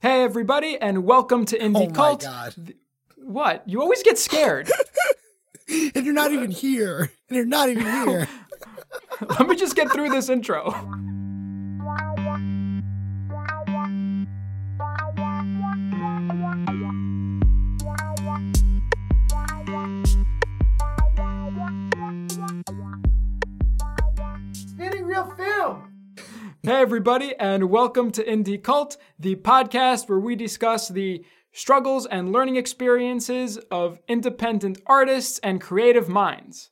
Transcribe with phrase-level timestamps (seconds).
[0.00, 2.22] Hey, everybody, and welcome to Indie Oh my Cult.
[2.22, 2.74] God.
[3.16, 3.64] What?
[3.68, 4.70] You always get scared.
[5.94, 7.10] And you're not even here.
[7.28, 8.26] And you're not even here.
[9.38, 10.70] Let me just get through this intro.
[26.68, 32.30] Hey, everybody, and welcome to Indie Cult, the podcast where we discuss the struggles and
[32.30, 36.68] learning experiences of independent artists and creative minds.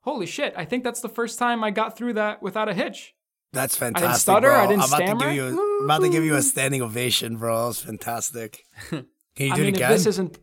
[0.00, 3.12] Holy shit, I think that's the first time I got through that without a hitch.
[3.52, 4.18] That's fantastic.
[4.18, 4.60] stutter, bro.
[4.60, 5.20] I didn't I'm about stammer.
[5.20, 7.54] To give you a, I'm about to give you a standing ovation, bro.
[7.60, 8.64] That was fantastic.
[8.88, 9.04] Can
[9.36, 10.38] you do I mean, it if this isn't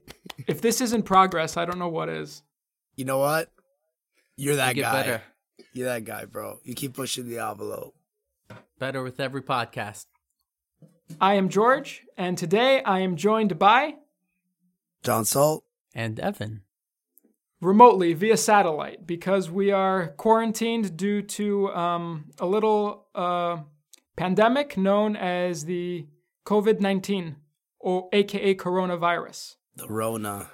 [0.47, 2.43] if this isn't progress, I don't know what is.
[2.95, 3.49] you know what?
[4.37, 4.91] You're that get guy.
[4.91, 5.23] better.
[5.73, 6.59] You're that guy, bro.
[6.63, 7.94] You keep pushing the envelope.
[8.79, 10.05] Better with every podcast.
[11.21, 13.95] I am George, and today I am joined by
[15.03, 15.63] John Salt.
[15.93, 16.63] And Evan.
[17.61, 23.59] remotely via satellite because we are quarantined due to um, a little uh,
[24.17, 26.05] pandemic known as the
[26.45, 27.37] COVID 19,
[27.79, 29.55] or aka coronavirus.
[29.75, 30.49] The Rona.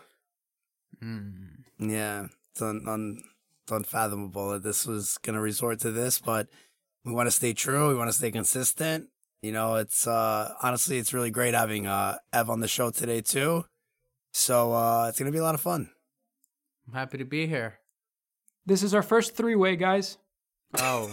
[1.03, 1.63] Mm.
[1.79, 2.27] Yeah.
[2.51, 3.23] It's, un, un,
[3.63, 6.47] it's unfathomable that this was going to resort to this, but
[7.05, 7.89] we want to stay true.
[7.89, 9.07] We want to stay consistent.
[9.41, 13.21] You know, it's uh honestly, it's really great having uh Ev on the show today
[13.21, 13.65] too.
[14.33, 15.89] So uh it's gonna be a lot of fun.
[16.87, 17.79] I'm happy to be here.
[18.65, 20.17] This is our first three way, guys.
[20.77, 21.11] Oh.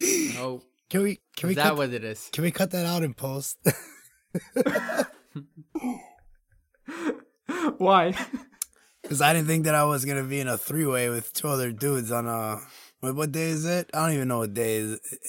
[0.38, 0.62] oh.
[0.90, 2.28] Can we can we Is that cut, what it is?
[2.32, 3.58] can we cut that out in post?
[7.78, 8.14] Why?
[9.02, 11.48] Because I didn't think that I was gonna be in a three way with two
[11.48, 12.60] other dudes on a
[13.02, 13.90] what, what day is it?
[13.92, 14.78] I don't even know what day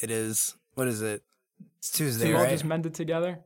[0.01, 0.55] it is.
[0.75, 1.23] What is it?
[1.79, 2.51] It's so Tuesday, you all right?
[2.51, 3.39] just mended together?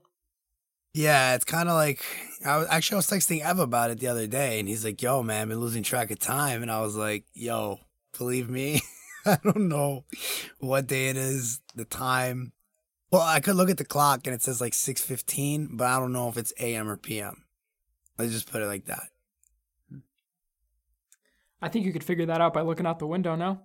[0.94, 2.03] Yeah, it's kind of like
[2.45, 5.02] I was actually I was texting Ev about it the other day, and he's like,
[5.02, 7.79] "Yo, man, I've been losing track of time," and I was like, "Yo,
[8.18, 8.81] believe me,
[9.25, 10.03] I don't know
[10.59, 12.52] what day it is, the time.
[13.12, 16.00] Well, I could look at the clock and it says like six fifteen, but I
[16.00, 16.90] don't know if it's a.m.
[16.90, 17.46] or p.m.
[18.18, 19.07] Let's just put it like that.
[19.90, 20.00] Hmm.
[21.62, 23.62] I think you could figure that out by looking out the window, no?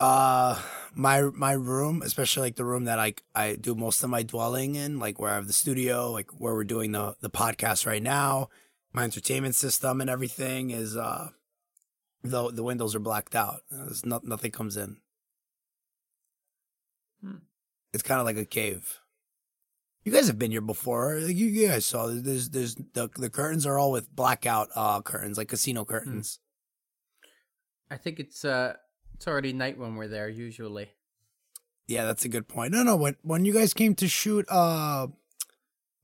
[0.00, 0.60] Uh,
[0.94, 4.74] my my room, especially like the room that I I do most of my dwelling
[4.74, 8.02] in, like where I have the studio, like where we're doing the the podcast right
[8.02, 8.48] now,
[8.92, 11.30] my entertainment system and everything is uh,
[12.22, 13.60] the the windows are blacked out.
[13.70, 14.98] There's no, nothing comes in.
[17.22, 17.38] Hmm.
[17.92, 19.00] It's kind of like a cave.
[20.04, 21.18] You guys have been here before.
[21.20, 22.06] Like you, you guys saw.
[22.06, 26.38] There's there's the the curtains are all with blackout uh curtains, like casino curtains.
[27.90, 28.74] I think it's uh
[29.14, 30.90] it's already night when we're there usually.
[31.86, 32.72] Yeah, that's a good point.
[32.72, 35.08] No, no, when when you guys came to shoot uh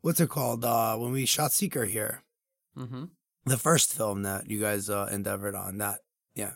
[0.03, 0.65] what's it called?
[0.65, 2.23] Uh when we shot Seeker here.
[2.77, 3.05] Mm-hmm.
[3.47, 6.01] The first film that you guys uh endeavored on that.
[6.35, 6.53] Yeah.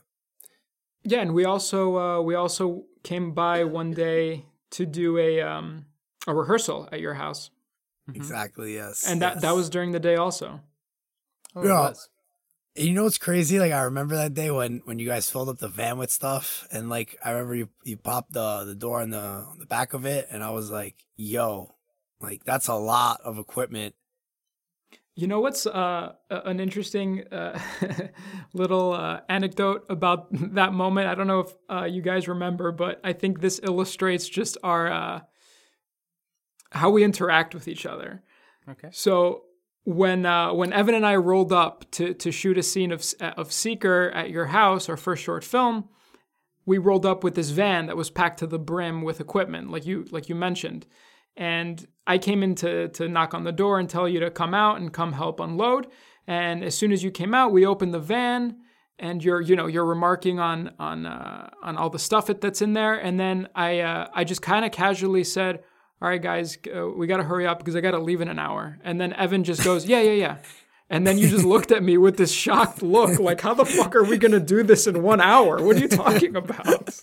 [1.04, 5.84] Yeah, and we also uh, we also came by one day to do a um,
[6.26, 7.50] a rehearsal at your house,
[8.14, 9.06] Exactly, yes.
[9.06, 9.43] and that yes.
[9.43, 10.60] that was during the day also.
[11.54, 11.93] Oh, it Yeah.
[12.75, 12.81] Was.
[12.81, 13.59] And you know what's crazy?
[13.59, 16.67] Like I remember that day when when you guys filled up the van with stuff
[16.71, 19.95] and like I remember you you popped the the door on the on the back
[19.95, 21.75] of it and I was like, "Yo,
[22.21, 23.95] like that's a lot of equipment."
[25.17, 27.57] You know what's uh, an interesting uh,
[28.53, 31.06] little uh, anecdote about that moment?
[31.06, 34.91] I don't know if uh, you guys remember, but I think this illustrates just our
[34.91, 35.21] uh,
[36.73, 38.25] how we interact with each other.
[38.69, 38.89] Okay.
[38.91, 39.45] So
[39.84, 43.53] when uh, when Evan and I rolled up to to shoot a scene of of
[43.53, 45.89] Seeker at your house, our first short film,
[46.67, 49.87] we rolled up with this van that was packed to the brim with equipment, like
[49.87, 50.87] you like you mentioned.
[51.37, 54.55] And I came in to to knock on the door and tell you to come
[54.55, 55.89] out and come help unload.
[56.27, 58.56] And as soon as you came out, we opened the van
[58.99, 62.73] and you're you know you're remarking on on uh, on all the stuff that's in
[62.73, 62.94] there.
[62.94, 65.62] And then I uh, I just kind of casually said,
[66.04, 68.28] "All right, guys, uh, we got to hurry up because I got to leave in
[68.28, 70.37] an hour." And then Evan just goes, "Yeah, yeah, yeah."
[70.90, 73.96] And then you just looked at me with this shocked look, like, "How the fuck
[73.96, 75.62] are we gonna do this in one hour?
[75.64, 77.00] What are you talking about?"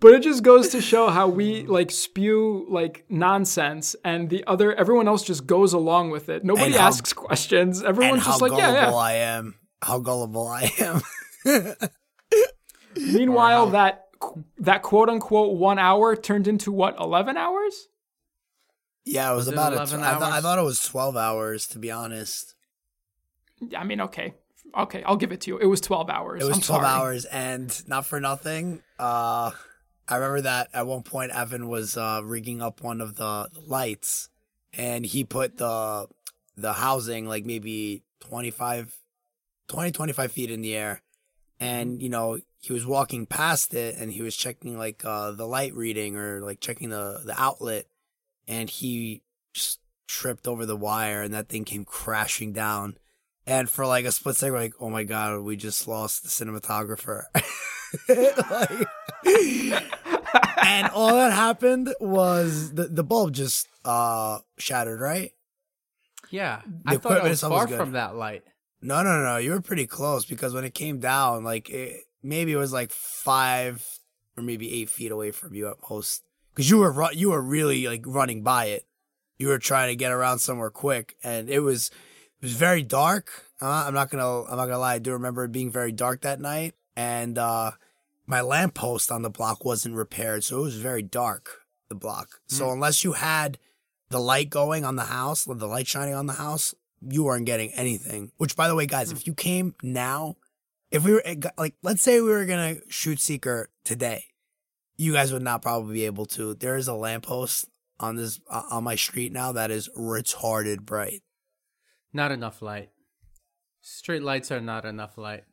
[0.00, 4.74] but it just goes to show how we like spew like nonsense and the other
[4.74, 8.72] everyone else just goes along with it nobody how- asks questions everyone's just like gullible
[8.74, 9.54] yeah yeah I am.
[9.82, 11.00] How gullible I am.
[12.96, 14.08] meanwhile how- that
[14.58, 17.88] that quote unquote one hour turned into what 11 hours?
[19.04, 20.80] Yeah, it was, Was it about a 11 tw- I, thought, I thought it was
[20.82, 22.54] 12 hours, to be honest.
[23.76, 24.34] i mean okay.
[24.78, 25.58] Okay i'll give it to you.
[25.58, 26.42] It was 12 hours.
[26.42, 26.86] It was I'm 12 sorry.
[26.86, 29.50] hours, and not for nothing, uh,
[30.06, 34.28] I remember that at one point Evan was uh, rigging up one of the lights,
[34.72, 36.08] and he put the
[36.56, 38.94] the housing like maybe 25,
[39.68, 41.00] 20, 25 feet in the air,
[41.60, 45.46] and you know he was walking past it and he was checking like uh, the
[45.46, 47.86] light reading or like checking the the outlet,
[48.48, 49.22] and he
[49.52, 49.78] just
[50.08, 52.96] tripped over the wire and that thing came crashing down.
[53.46, 57.24] And for like a split second, like, oh my god, we just lost the cinematographer.
[58.08, 58.88] like,
[60.64, 65.32] and all that happened was the, the bulb just uh shattered, right?
[66.30, 68.44] Yeah, The I thought I equipment was itself was far from that light.
[68.82, 72.52] No, no, no, you were pretty close because when it came down, like it, maybe
[72.52, 73.86] it was like five
[74.36, 76.22] or maybe eight feet away from you at most.
[76.54, 78.86] Because you were you were really like running by it.
[79.38, 81.90] You were trying to get around somewhere quick, and it was
[82.40, 83.46] it was very dark.
[83.60, 84.94] Uh, I'm not gonna I'm not gonna lie.
[84.94, 87.72] I do remember it being very dark that night, and uh,
[88.26, 91.50] my lamppost on the block wasn't repaired, so it was very dark.
[91.88, 92.40] The block.
[92.46, 93.58] So unless you had
[94.10, 97.72] the light going on the house, the light shining on the house, you aren't getting
[97.72, 98.32] anything.
[98.36, 100.36] Which, by the way, guys, if you came now,
[100.90, 101.22] if we were
[101.56, 104.24] like, let's say we were gonna shoot Seeker today,
[104.96, 106.54] you guys would not probably be able to.
[106.54, 107.66] There is a lamppost
[107.98, 111.22] on this uh, on my street now that is retarded bright.
[112.12, 112.90] Not enough light.
[113.80, 115.44] Street lights are not enough light.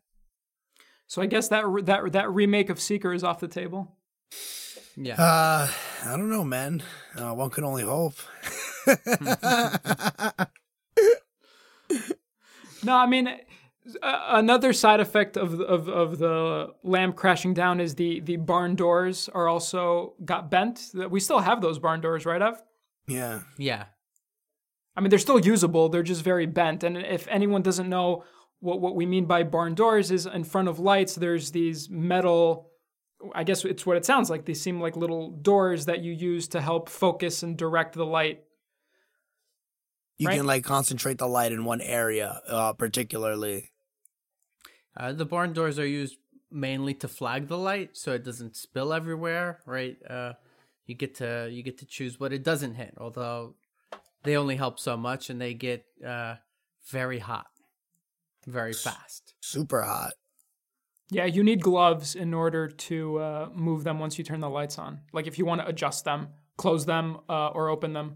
[1.06, 3.96] So I guess that re- that that remake of Seeker is off the table.
[4.96, 5.22] Yeah.
[5.22, 5.70] Uh,
[6.06, 6.82] I don't know, man.
[7.16, 8.16] Uh, one can only hope.
[12.84, 13.28] No, I mean
[14.01, 18.75] uh, another side effect of of of the lamp crashing down is the the barn
[18.75, 20.92] doors are also got bent.
[21.10, 22.42] We still have those barn doors, right?
[22.42, 22.62] Ev?
[23.07, 23.42] yeah.
[23.57, 23.86] yeah.
[24.95, 25.89] I mean, they're still usable.
[25.89, 26.84] They're just very bent.
[26.84, 28.24] And if anyone doesn't know
[28.60, 32.72] what what we mean by barn doors, is in front of lights, there's these metal.
[33.34, 34.45] I guess it's what it sounds like.
[34.45, 38.44] They seem like little doors that you use to help focus and direct the light.
[40.18, 40.38] You Right.
[40.38, 43.72] can like concentrate the light in one area, uh, particularly.
[44.96, 46.18] Uh, the barn doors are used
[46.50, 49.98] mainly to flag the light so it doesn't spill everywhere, right?
[50.10, 50.34] Uh,
[50.86, 53.56] you get to you get to choose what it doesn't hit, although
[54.24, 56.36] they only help so much and they get uh,
[56.90, 57.48] very hot,
[58.48, 59.36] very fast.
[59.42, 60.13] Super hot.
[61.10, 64.78] Yeah, you need gloves in order to uh, move them once you turn the lights
[64.80, 65.02] on.
[65.13, 68.16] Like if you want to adjust them, close them, uh, or open them.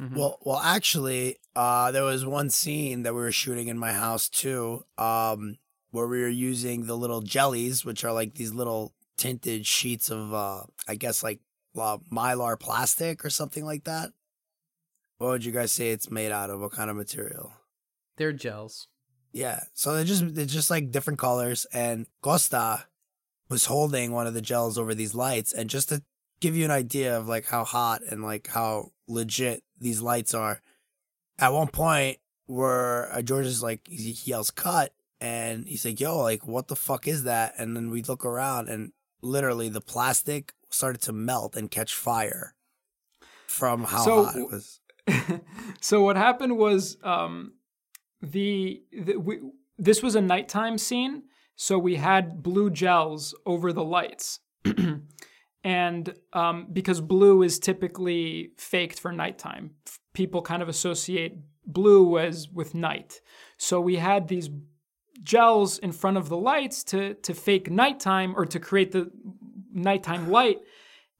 [0.00, 4.28] Well, well, actually, uh, there was one scene that we were shooting in my house
[4.28, 5.58] too, um,
[5.90, 10.32] where we were using the little jellies, which are like these little tinted sheets of,
[10.32, 11.40] uh, I guess like
[11.76, 14.12] uh, mylar plastic or something like that.
[15.18, 16.60] What would you guys say it's made out of?
[16.60, 17.52] What kind of material?
[18.16, 18.86] They're gels.
[19.32, 22.84] Yeah, so they're just they're just like different colors, and Costa
[23.48, 26.02] was holding one of the gels over these lights, and just to
[26.40, 30.60] give you an idea of like how hot and like how legit these lights are,
[31.38, 36.18] at one point where uh, George is like he yells cut, and he's like, "Yo,
[36.18, 38.92] like what the fuck is that?" And then we look around, and
[39.22, 42.54] literally the plastic started to melt and catch fire
[43.46, 44.80] from how So- hot it was.
[45.80, 47.54] so what happened was um,
[48.20, 49.38] the, the we,
[49.78, 51.22] this was a nighttime scene,
[51.56, 54.40] so we had blue gels over the lights,
[55.64, 59.72] and um, because blue is typically faked for nighttime,
[60.12, 61.36] people kind of associate
[61.66, 63.20] blue as with night.
[63.56, 64.48] So we had these
[65.22, 69.10] gels in front of the lights to to fake nighttime or to create the
[69.72, 70.58] nighttime light,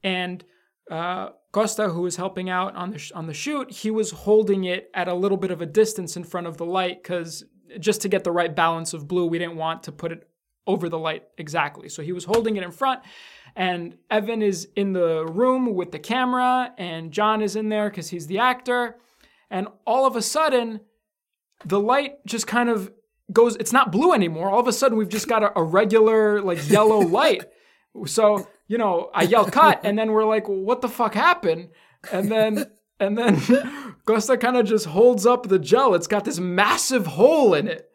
[0.03, 0.43] and
[0.89, 4.63] uh, Costa, who was helping out on the sh- on the shoot, he was holding
[4.65, 7.43] it at a little bit of a distance in front of the light because
[7.79, 10.27] just to get the right balance of blue, we didn't want to put it
[10.65, 11.89] over the light exactly.
[11.89, 13.01] So he was holding it in front,
[13.55, 18.09] and Evan is in the room with the camera, and John is in there because
[18.09, 18.97] he's the actor,
[19.49, 20.81] and all of a sudden,
[21.65, 22.91] the light just kind of
[23.31, 23.55] goes.
[23.57, 24.49] It's not blue anymore.
[24.49, 27.43] All of a sudden, we've just got a, a regular like yellow light.
[28.05, 31.69] So, you know, I yell cut and then we're like, well, what the fuck happened?
[32.11, 32.65] And then
[32.99, 33.39] and then
[34.05, 35.95] Costa kind of just holds up the gel.
[35.95, 37.88] It's got this massive hole in it.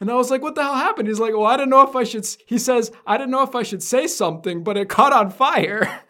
[0.00, 1.08] And I was like, what the hell happened?
[1.08, 3.54] He's like, well, I didn't know if I should he says, I didn't know if
[3.54, 6.02] I should say something, but it caught on fire.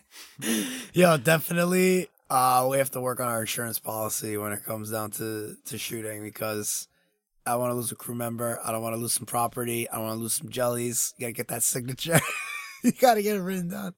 [0.92, 2.08] Yo, definitely.
[2.30, 5.78] Uh, we have to work on our insurance policy when it comes down to to
[5.78, 6.86] shooting because
[7.46, 8.60] I want to lose a crew member.
[8.64, 9.88] I don't want to lose some property.
[9.88, 11.14] I want to lose some jellies.
[11.16, 12.20] You gotta get that signature.
[12.84, 13.94] you gotta get it written down.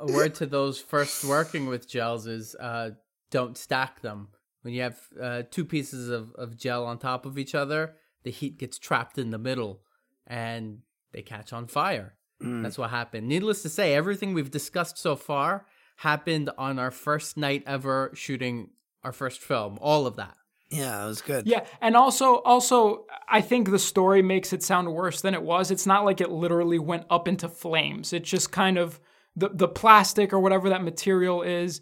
[0.00, 2.90] A word to those first working with gels is uh,
[3.30, 4.28] don't stack them.
[4.62, 7.94] When you have uh, two pieces of, of gel on top of each other,
[8.28, 9.80] the heat gets trapped in the middle
[10.26, 10.80] and
[11.12, 12.12] they catch on fire.
[12.42, 12.62] Mm.
[12.62, 13.26] That's what happened.
[13.26, 15.64] Needless to say, everything we've discussed so far
[15.96, 18.68] happened on our first night ever shooting
[19.02, 19.78] our first film.
[19.80, 20.36] All of that.
[20.68, 21.46] Yeah, it was good.
[21.46, 25.70] Yeah, and also also I think the story makes it sound worse than it was.
[25.70, 28.12] It's not like it literally went up into flames.
[28.12, 29.00] It just kind of
[29.36, 31.80] the the plastic or whatever that material is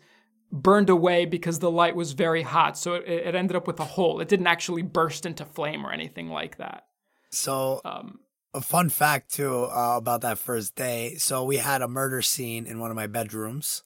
[0.52, 2.78] burned away because the light was very hot.
[2.78, 4.20] So it, it ended up with a hole.
[4.20, 6.86] It didn't actually burst into flame or anything like that.
[7.30, 8.20] So Um,
[8.54, 11.16] a fun fact too uh, about that first day.
[11.16, 13.82] So we had a murder scene in one of my bedrooms,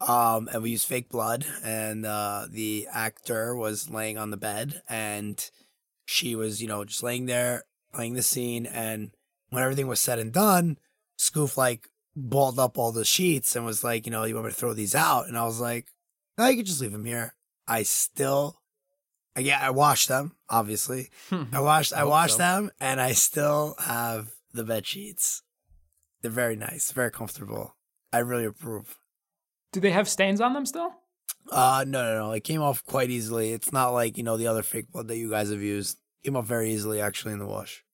[0.00, 4.82] um, and we used fake blood, and uh, the actor was laying on the bed,
[4.88, 5.50] and
[6.04, 9.10] she was, you know, just laying there playing the scene, and
[9.48, 10.78] when everything was said and done,
[11.18, 14.52] Scoof like balled up all the sheets and was like, you know, you want me
[14.52, 15.26] to throw these out?
[15.28, 15.86] And I was like,
[16.40, 17.34] no, you could just leave them here.
[17.68, 18.60] I still,
[19.36, 21.10] I yeah, I washed them, obviously.
[21.30, 22.38] I washed, I hope washed so.
[22.38, 25.42] them, and I still have the bed sheets.
[26.22, 27.76] They're very nice, very comfortable.
[28.12, 28.98] I really approve.
[29.72, 30.94] do they have stains on them still?
[31.52, 32.32] Uh, no, no, no.
[32.32, 33.52] It came off quite easily.
[33.52, 35.98] It's not like you know the other fake blood that you guys have used.
[36.24, 37.84] Came off very easily, actually, in the wash.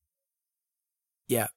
[1.28, 1.48] Yeah,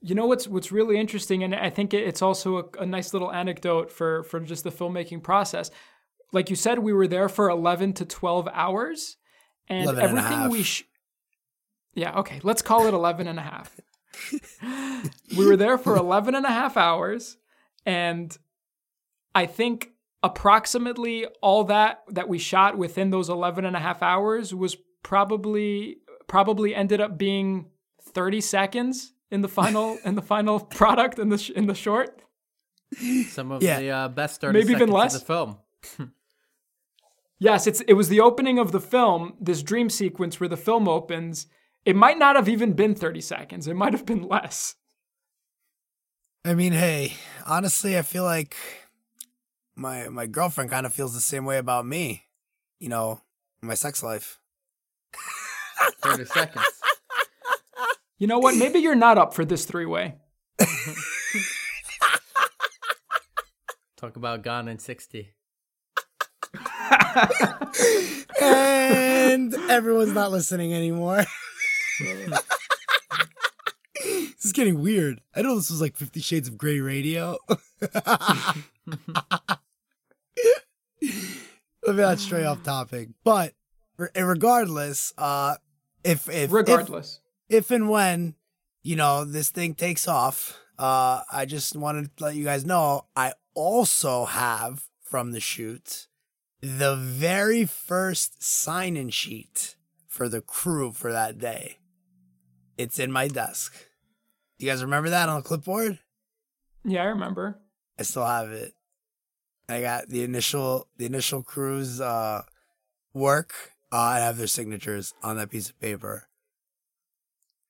[0.00, 3.32] You know what's what's really interesting, and I think it's also a, a nice little
[3.32, 5.70] anecdote for for just the filmmaking process.
[6.32, 9.16] Like you said, we were there for eleven to twelve hours,
[9.68, 10.84] and 11 and everything we sh-
[11.94, 13.78] yeah okay, let's call it 11 and a half.
[15.36, 17.36] we were there for 11 and a half hours,
[17.84, 18.36] and
[19.34, 19.90] I think
[20.22, 25.98] approximately all that that we shot within those 11 and a half hours was probably
[26.26, 27.70] probably ended up being
[28.02, 32.22] 30 seconds in the final in the final product in the sh- in the short.
[33.28, 33.80] Some of Yeah.
[33.80, 35.14] the uh, best 30 Maybe even seconds less.
[35.14, 35.58] of the film.
[37.40, 40.88] Yes, it's it was the opening of the film, this dream sequence where the film
[40.88, 41.46] opens.
[41.84, 43.68] It might not have even been 30 seconds.
[43.68, 44.74] It might have been less.
[46.44, 47.12] I mean, hey,
[47.46, 48.56] honestly, I feel like
[49.76, 52.24] my my girlfriend kind of feels the same way about me.
[52.80, 53.20] You know,
[53.62, 54.40] my sex life.
[56.02, 56.66] 30 seconds.
[58.18, 58.56] You know what?
[58.56, 60.16] Maybe you're not up for this three-way.
[63.96, 65.34] Talk about gone in 60.
[68.40, 71.24] and everyone's not listening anymore.
[74.00, 75.20] this is getting weird.
[75.34, 77.36] I know this was like Fifty Shades of Grey radio.
[77.80, 78.56] Let
[81.02, 83.54] me not stray off topic, but
[84.14, 85.56] regardless, uh,
[86.04, 87.20] if if Regardless.
[87.48, 88.34] If, and when
[88.82, 93.06] you know this thing takes off, uh, I just wanted to let you guys know
[93.16, 96.06] I also have from the shoot
[96.60, 99.76] the very first sign-in sheet
[100.06, 101.78] for the crew for that day.
[102.76, 103.74] It's in my desk.
[104.58, 105.98] You guys remember that on the clipboard?
[106.84, 107.60] yeah, I remember.
[107.98, 108.74] I still have it.
[109.68, 112.42] I got the initial the initial crew's uh
[113.12, 113.52] work.
[113.92, 116.27] Uh, I have their signatures on that piece of paper.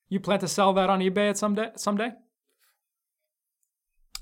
[0.09, 2.11] You plan to sell that on eBay at some day someday?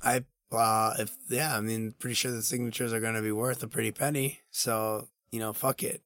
[0.03, 3.67] I uh if yeah, I mean pretty sure the signatures are gonna be worth a
[3.67, 4.39] pretty penny.
[4.51, 6.01] So, you know, fuck it.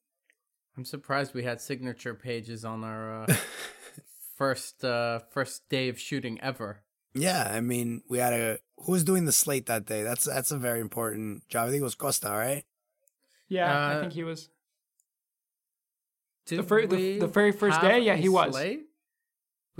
[0.77, 3.35] I'm surprised we had signature pages on our uh,
[4.37, 6.83] first uh, first day of shooting ever.
[7.13, 10.03] Yeah, I mean we had a who was doing the slate that day?
[10.03, 11.67] That's that's a very important job.
[11.67, 12.63] I think it was Costa, right?
[13.49, 14.49] Yeah, I Uh, think he was.
[16.45, 17.99] Did fir- the- we the very first day?
[17.99, 18.53] Yeah, a he was.
[18.55, 18.87] slate?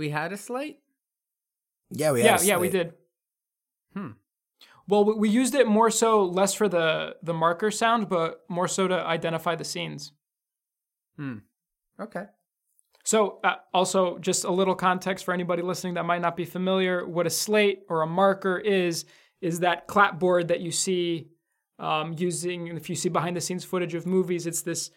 [0.02, 0.80] We had a slate?
[1.92, 2.94] Yeah, we yeah, had a yeah, we did.
[3.94, 4.08] Hmm.
[4.88, 8.66] Well, we, we used it more so less for the the marker sound, but more
[8.66, 10.10] so to identify the scenes.
[11.14, 11.36] Hmm.
[12.00, 12.24] Okay.
[13.04, 17.06] So, uh, also, just a little context for anybody listening that might not be familiar,
[17.06, 19.04] what a slate or a marker is,
[19.40, 21.28] is that clapboard that you see
[21.78, 24.90] um, using, if you see behind the scenes footage of movies, it's this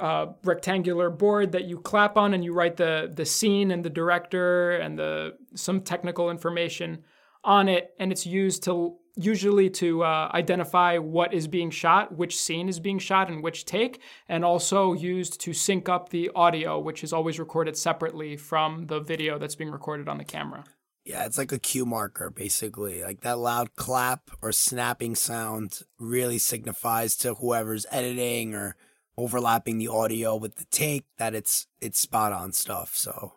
[0.00, 3.90] uh, rectangular board that you clap on and you write the, the scene and the
[3.90, 7.04] director and the some technical information
[7.44, 7.94] on it.
[7.98, 12.80] And it's used to usually to uh, identify what is being shot, which scene is
[12.80, 17.12] being shot, and which take, and also used to sync up the audio, which is
[17.12, 20.64] always recorded separately from the video that's being recorded on the camera.
[21.04, 23.02] Yeah, it's like a cue marker, basically.
[23.02, 28.76] Like that loud clap or snapping sound really signifies to whoever's editing or
[29.16, 32.94] overlapping the audio with the take that it's it's spot on stuff.
[32.94, 33.34] So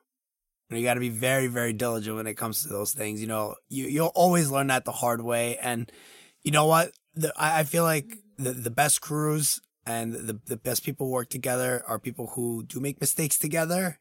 [0.69, 3.21] you, got to be very very diligent when it comes to those things.
[3.21, 5.57] You know, you you'll always learn that the hard way.
[5.57, 5.91] And
[6.43, 6.91] you know what?
[7.15, 11.29] The, I, I feel like the the best crews and the the best people work
[11.29, 13.99] together are people who do make mistakes together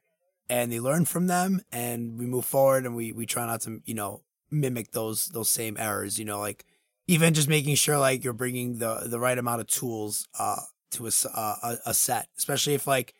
[0.49, 3.81] and they learn from them and we move forward and we we try not to
[3.85, 6.19] you know mimic those those same errors.
[6.19, 6.65] You know, like
[7.07, 10.61] even just making sure like you're bringing the the right amount of tools uh
[10.93, 13.15] to a uh, a, a set, especially if like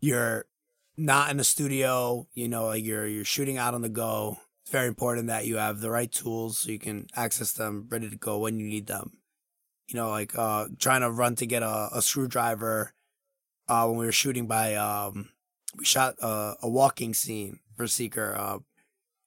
[0.00, 0.46] you're
[0.96, 2.26] not in a studio.
[2.34, 4.38] You know, like you're you're shooting out on the go.
[4.62, 8.10] It's very important that you have the right tools so you can access them ready
[8.10, 9.18] to go when you need them.
[9.88, 12.92] You know, like uh trying to run to get a, a screwdriver
[13.68, 15.30] uh when we were shooting by um
[15.76, 18.58] we shot a, a walking scene for Seeker uh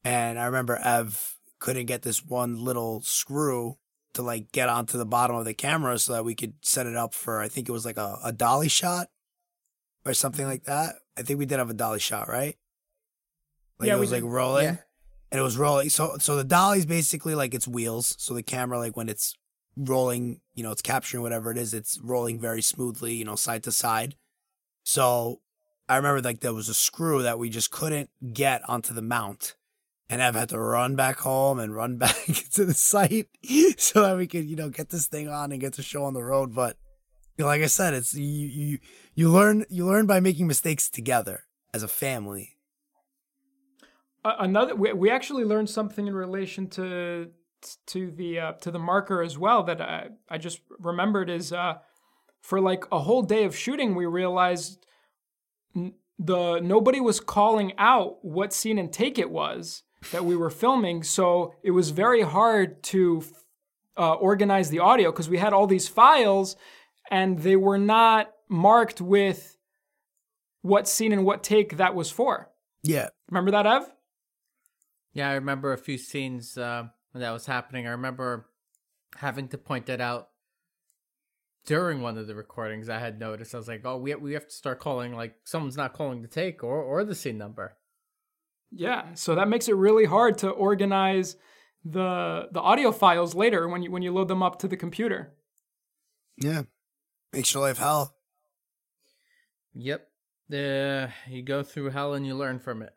[0.03, 3.77] and I remember Ev couldn't get this one little screw
[4.13, 6.95] to like get onto the bottom of the camera so that we could set it
[6.95, 9.07] up for I think it was like a, a dolly shot
[10.05, 10.95] or something like that.
[11.17, 12.57] I think we did have a dolly shot, right?
[13.79, 14.77] Like Yeah, it was like rolling Yeah.
[15.31, 15.89] and it was rolling.
[15.89, 18.15] So so the dolly's basically like its wheels.
[18.19, 19.35] So the camera like when it's
[19.75, 23.63] rolling, you know, it's capturing whatever it is, it's rolling very smoothly, you know, side
[23.63, 24.15] to side.
[24.83, 25.41] So
[25.89, 29.55] I remember like there was a screw that we just couldn't get onto the mount.
[30.09, 33.29] And I've had to run back home and run back to the site
[33.77, 36.13] so that we could, you know, get this thing on and get the show on
[36.13, 36.53] the road.
[36.53, 36.77] But
[37.37, 38.79] like I said, it's you you
[39.15, 42.57] you learn you learn by making mistakes together as a family.
[44.23, 47.31] Another we, we actually learned something in relation to
[47.87, 51.75] to the uh, to the marker as well that I, I just remembered is uh,
[52.41, 54.85] for like a whole day of shooting we realized
[55.75, 60.49] n- the nobody was calling out what scene and take it was that we were
[60.49, 63.23] filming so it was very hard to
[63.97, 66.55] uh, organize the audio because we had all these files
[67.11, 69.57] and they were not marked with
[70.61, 72.49] what scene and what take that was for
[72.83, 73.09] Yeah.
[73.29, 73.91] remember that ev
[75.13, 77.85] Yeah, I remember a few scenes uh, when that was happening.
[77.87, 78.49] I remember
[79.17, 80.29] having to point that out
[81.65, 82.89] during one of the recordings.
[82.89, 83.53] I had noticed.
[83.53, 86.27] I was like, "Oh, we we have to start calling like someone's not calling the
[86.27, 87.77] take or or the scene number."
[88.75, 91.35] Yeah, so that makes it really hard to organize
[91.85, 95.33] the the audio files later when you when you load them up to the computer.
[96.37, 96.63] Yeah.
[97.31, 98.15] Makes your life hell.
[99.73, 100.07] Yep.
[100.49, 102.93] The you go through hell and you learn from it.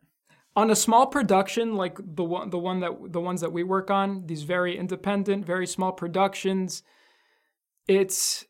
[0.55, 3.91] On a small production like the one the one that the ones that we work
[3.91, 6.83] on, these very independent, very small productions,
[7.89, 8.45] it's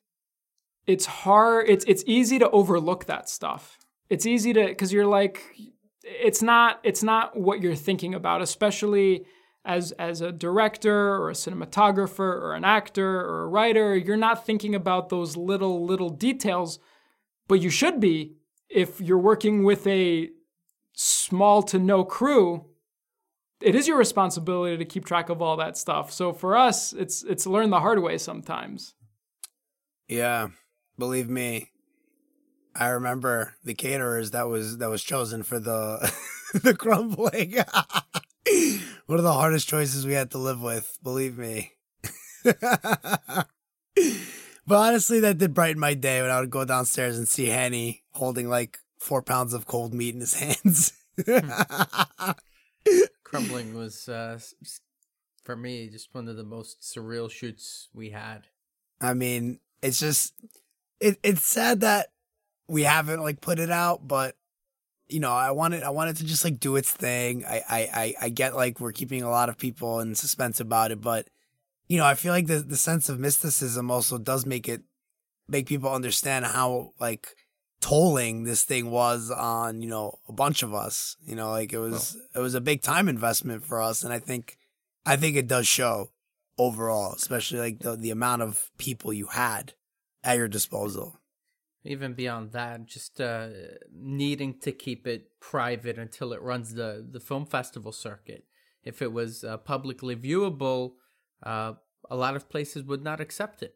[0.86, 3.78] it's hard it's it's easy to overlook that stuff.
[4.08, 5.42] It's easy to cuz you're like
[6.06, 9.26] it's not it's not what you're thinking about, especially
[9.64, 14.46] as as a director or a cinematographer or an actor or a writer, you're not
[14.46, 16.78] thinking about those little little details,
[17.48, 18.36] but you should be
[18.68, 20.30] if you're working with a
[20.92, 22.66] small to no crew.
[23.60, 26.12] It is your responsibility to keep track of all that stuff.
[26.12, 28.94] So for us, it's it's learn the hard way sometimes.
[30.08, 30.48] Yeah.
[30.98, 31.70] Believe me.
[32.78, 36.12] I remember the caterers that was that was chosen for the
[36.54, 37.54] the crumbling.
[39.06, 41.72] One of the hardest choices we had to live with, believe me.
[42.44, 43.46] but
[44.68, 48.48] honestly, that did brighten my day when I would go downstairs and see Henny holding
[48.48, 50.92] like four pounds of cold meat in his hands.
[53.24, 54.38] Crumbling was uh,
[55.44, 58.48] for me just one of the most surreal shoots we had.
[59.00, 60.34] I mean, it's just
[61.00, 62.08] it it's sad that
[62.68, 64.36] we haven't like put it out, but
[65.08, 67.44] you know, I wanted I wanted to just like do its thing.
[67.44, 70.90] I I I, I get like we're keeping a lot of people in suspense about
[70.90, 71.28] it, but
[71.88, 74.82] you know, I feel like the the sense of mysticism also does make it
[75.48, 77.36] make people understand how like
[77.80, 81.16] tolling this thing was on, you know, a bunch of us.
[81.24, 84.18] You know, like it was it was a big time investment for us and I
[84.18, 84.58] think
[85.04, 86.10] I think it does show
[86.58, 89.74] overall, especially like the the amount of people you had
[90.24, 91.20] at your disposal.
[91.86, 93.48] Even beyond that, just uh,
[93.92, 98.44] needing to keep it private until it runs the, the film festival circuit.
[98.82, 100.92] If it was uh, publicly viewable,
[101.42, 101.74] uh,
[102.10, 103.74] a lot of places would not accept it.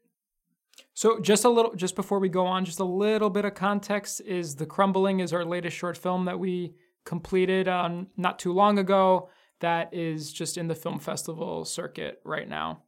[0.94, 4.20] So just a little just before we go on, just a little bit of context
[4.22, 8.78] is The Crumbling is our latest short film that we completed um, not too long
[8.78, 9.28] ago
[9.60, 12.82] that is just in the film festival circuit right now.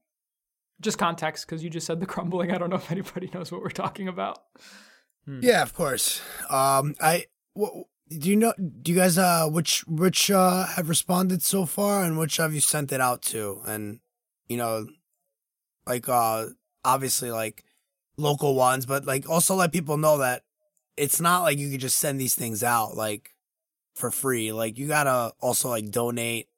[0.81, 2.51] Just context because you just said The Crumbling.
[2.51, 4.39] I don't know if anybody knows what we're talking about.
[5.27, 6.21] Yeah, of course.
[6.51, 7.27] Um, I
[7.59, 8.53] wh- do you know?
[8.59, 12.61] Do you guys uh which which uh have responded so far, and which have you
[12.61, 13.61] sent it out to?
[13.67, 14.01] And
[14.49, 14.87] you know,
[15.87, 16.47] like uh
[16.85, 17.65] obviously like
[18.17, 20.43] local ones, but like also let people know that
[20.97, 23.31] it's not like you could just send these things out like
[23.95, 24.53] for free.
[24.53, 26.49] Like you gotta also like donate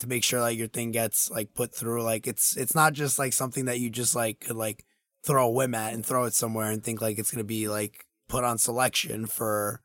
[0.00, 2.02] to make sure like your thing gets like put through.
[2.02, 4.84] Like it's it's not just like something that you just like could like
[5.24, 8.04] throw a whim at and throw it somewhere and think like it's gonna be like
[8.28, 9.80] put on selection for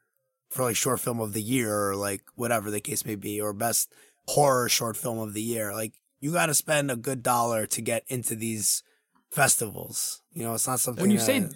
[0.49, 3.53] for like short film of the year or like whatever the case may be or
[3.53, 3.91] best
[4.27, 5.73] horror short film of the year.
[5.73, 8.83] Like you got to spend a good dollar to get into these
[9.31, 10.21] festivals.
[10.33, 11.49] You know, it's not something When you that- say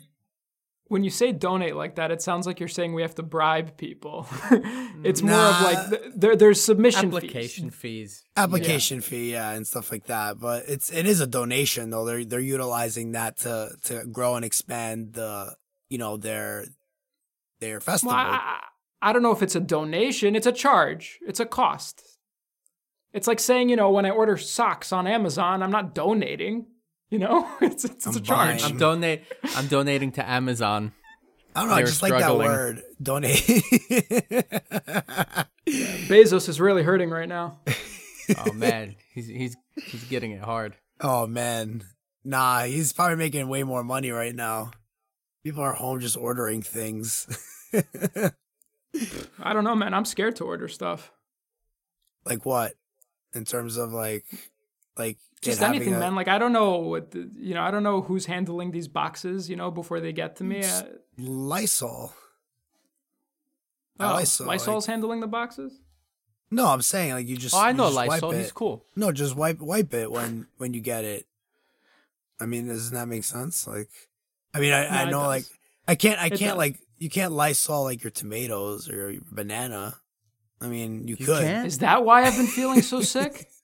[0.90, 3.76] when you say donate like that, it sounds like you're saying we have to bribe
[3.76, 4.26] people.
[5.04, 8.22] it's more of like th- there, there's submission Application fees.
[8.22, 8.24] fees.
[8.38, 10.40] application fee, yeah, and stuff like that.
[10.40, 12.06] But it's it is a donation though.
[12.06, 15.58] They're they're utilizing that to to grow and expand the
[15.90, 16.66] you know their
[17.60, 18.16] their festival.
[18.16, 18.60] Well, I, I,
[19.10, 20.36] I don't know if it's a donation.
[20.36, 21.20] It's a charge.
[21.28, 22.04] It's a cost.
[23.14, 26.68] It's like saying, you know, when I order socks on Amazon, I'm not donating.
[27.10, 28.62] You know, it's it's, it's a I'm charge.
[28.62, 28.72] buying.
[28.74, 29.24] I'm donate.
[29.56, 30.92] I'm donating to Amazon.
[31.56, 31.76] I don't know.
[31.76, 32.84] I they're just like that word.
[33.02, 33.34] Donate.
[35.68, 37.60] Bezos is really hurting right now.
[38.38, 40.76] Oh man, he's he's he's getting it hard.
[41.02, 41.84] oh man,
[42.24, 42.64] nah.
[42.64, 44.72] He's probably making way more money right now.
[45.44, 47.28] People are home just ordering things.
[49.42, 49.94] I don't know, man.
[49.94, 51.12] I'm scared to order stuff.
[52.26, 52.74] like what?
[53.34, 54.26] In terms of like,
[54.98, 56.16] like Just anything, a- man.
[56.16, 57.62] Like I don't know what the, you know.
[57.62, 59.50] I don't know who's handling these boxes.
[59.50, 60.64] You know, before they get to me.
[60.64, 60.84] Uh,
[61.18, 62.14] Lysol.
[64.00, 65.80] oh, Lysol, like- Lysol's handling the boxes.
[66.50, 67.54] No, I'm saying like you just.
[67.54, 68.32] Oh, I know Lysol.
[68.32, 68.84] He's cool.
[68.96, 71.28] No, just wipe wipe it when when you get it.
[72.40, 73.68] I mean, doesn't that make sense?
[73.68, 73.90] Like,
[74.54, 75.46] I mean, I, No, I know like
[75.88, 76.58] I can't I It can't does.
[76.58, 79.96] like you can't Lysol like your tomatoes or your banana.
[80.60, 81.42] I mean, you, You could.
[81.44, 81.68] can't?
[81.68, 83.48] Is that why I've been feeling so sick?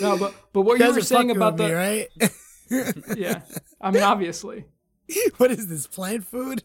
[0.00, 2.08] No, but but what You you were saying about with the me, right?
[3.16, 3.42] yeah,
[3.80, 4.64] I mean obviously.
[5.36, 6.64] what is this plant food?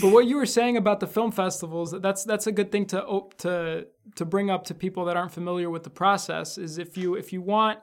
[0.00, 3.22] But what you were saying about the film festivals, that's that's a good thing to
[3.38, 6.56] to to bring up to people that aren't familiar with the process.
[6.56, 7.78] Is if you if you want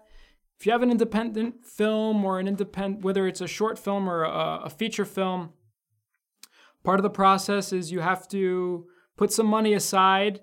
[0.59, 4.23] if you have an independent film or an independent whether it's a short film or
[4.23, 5.53] a, a feature film,
[6.83, 10.41] part of the process is you have to put some money aside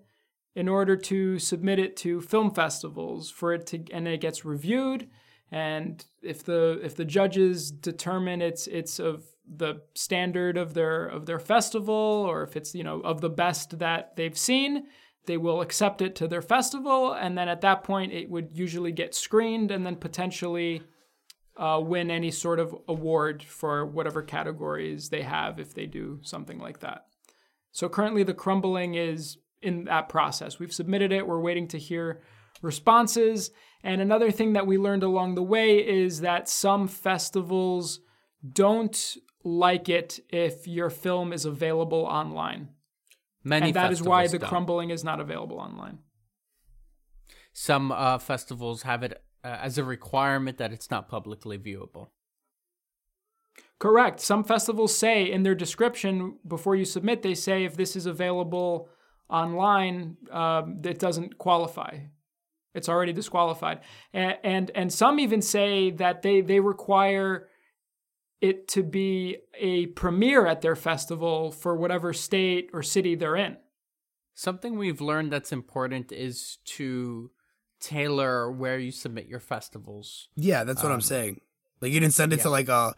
[0.55, 5.09] in order to submit it to film festivals for it to and it gets reviewed
[5.50, 11.26] and if the if the judges determine it's it's of the standard of their of
[11.26, 14.85] their festival or if it's you know of the best that they've seen
[15.26, 18.92] they will accept it to their festival and then at that point it would usually
[18.92, 20.83] get screened and then potentially
[21.57, 26.59] uh, win any sort of award for whatever categories they have if they do something
[26.59, 27.07] like that
[27.72, 30.59] so currently the crumbling is in that process.
[30.59, 32.20] We've submitted it, we're waiting to hear
[32.61, 33.50] responses.
[33.83, 38.00] And another thing that we learned along the way is that some festivals
[38.52, 42.68] don't like it if your film is available online.
[43.44, 44.48] Many and that is why the don't.
[44.48, 45.98] crumbling is not available online.
[47.52, 52.09] Some uh, festivals have it uh, as a requirement that it's not publicly viewable.
[53.78, 54.20] Correct.
[54.20, 58.88] Some festivals say in their description before you submit, they say if this is available
[59.28, 61.98] online, um, it doesn't qualify.
[62.74, 63.81] It's already disqualified.
[64.12, 67.48] And, and and some even say that they they require
[68.42, 73.57] it to be a premiere at their festival for whatever state or city they're in.
[74.35, 77.31] Something we've learned that's important is to
[77.81, 80.28] tailor where you submit your festivals.
[80.37, 81.40] Yeah, that's what I'm Um, saying.
[81.81, 82.42] Like you didn't send it yeah.
[82.44, 82.94] to like a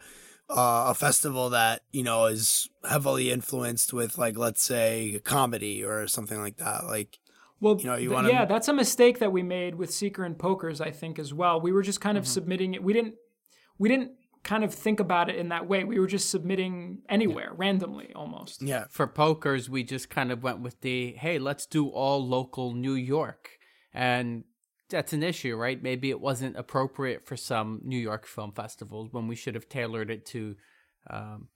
[0.47, 6.07] uh, a festival that you know is heavily influenced with like let's say comedy or
[6.07, 6.85] something like that.
[6.85, 7.17] Like
[7.59, 10.23] Well, You know, you th- wanna- yeah, that's a mistake that we made with Seeker
[10.23, 11.59] and Pokers, I think, as well.
[11.59, 12.31] We were just kind of Mm-hmm.
[12.33, 12.83] submitting it.
[12.83, 13.15] We didn't,
[13.79, 14.11] we didn't
[14.45, 15.83] kind of think about it in that way.
[15.83, 18.61] We were just submitting anywhere, randomly, almost.
[18.61, 22.73] yeah, For pokers, we just kind of went with the hey, let's do all local
[22.73, 23.49] New York.
[23.93, 24.45] And
[24.89, 25.81] that's an issue, right?
[25.81, 30.09] Maybe it wasn't appropriate for some New York film festivals when we should have tailored
[30.09, 30.55] it to
[31.09, 31.49] um,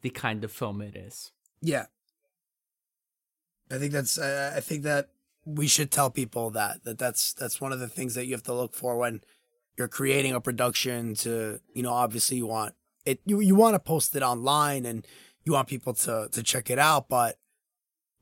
[0.00, 1.30] the kind of film it is.
[1.60, 1.86] yeah.
[3.70, 5.08] I think that's uh, I think that
[5.44, 8.44] we should tell people that that that's that's one of the things that you have
[8.44, 9.22] to look for when
[9.78, 13.78] you're creating a production to you know obviously you want it you you want to
[13.78, 15.06] post it online and
[15.44, 17.38] you want people to to check it out but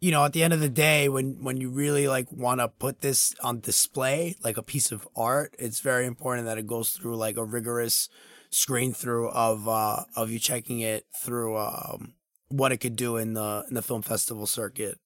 [0.00, 2.68] you know at the end of the day when when you really like want to
[2.68, 6.90] put this on display like a piece of art it's very important that it goes
[6.90, 8.08] through like a rigorous
[8.50, 12.14] screen through of uh of you checking it through um
[12.48, 14.98] what it could do in the in the film festival circuit.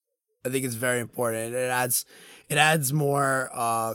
[0.44, 1.54] I think it's very important.
[1.54, 2.04] It adds
[2.48, 3.94] it adds more uh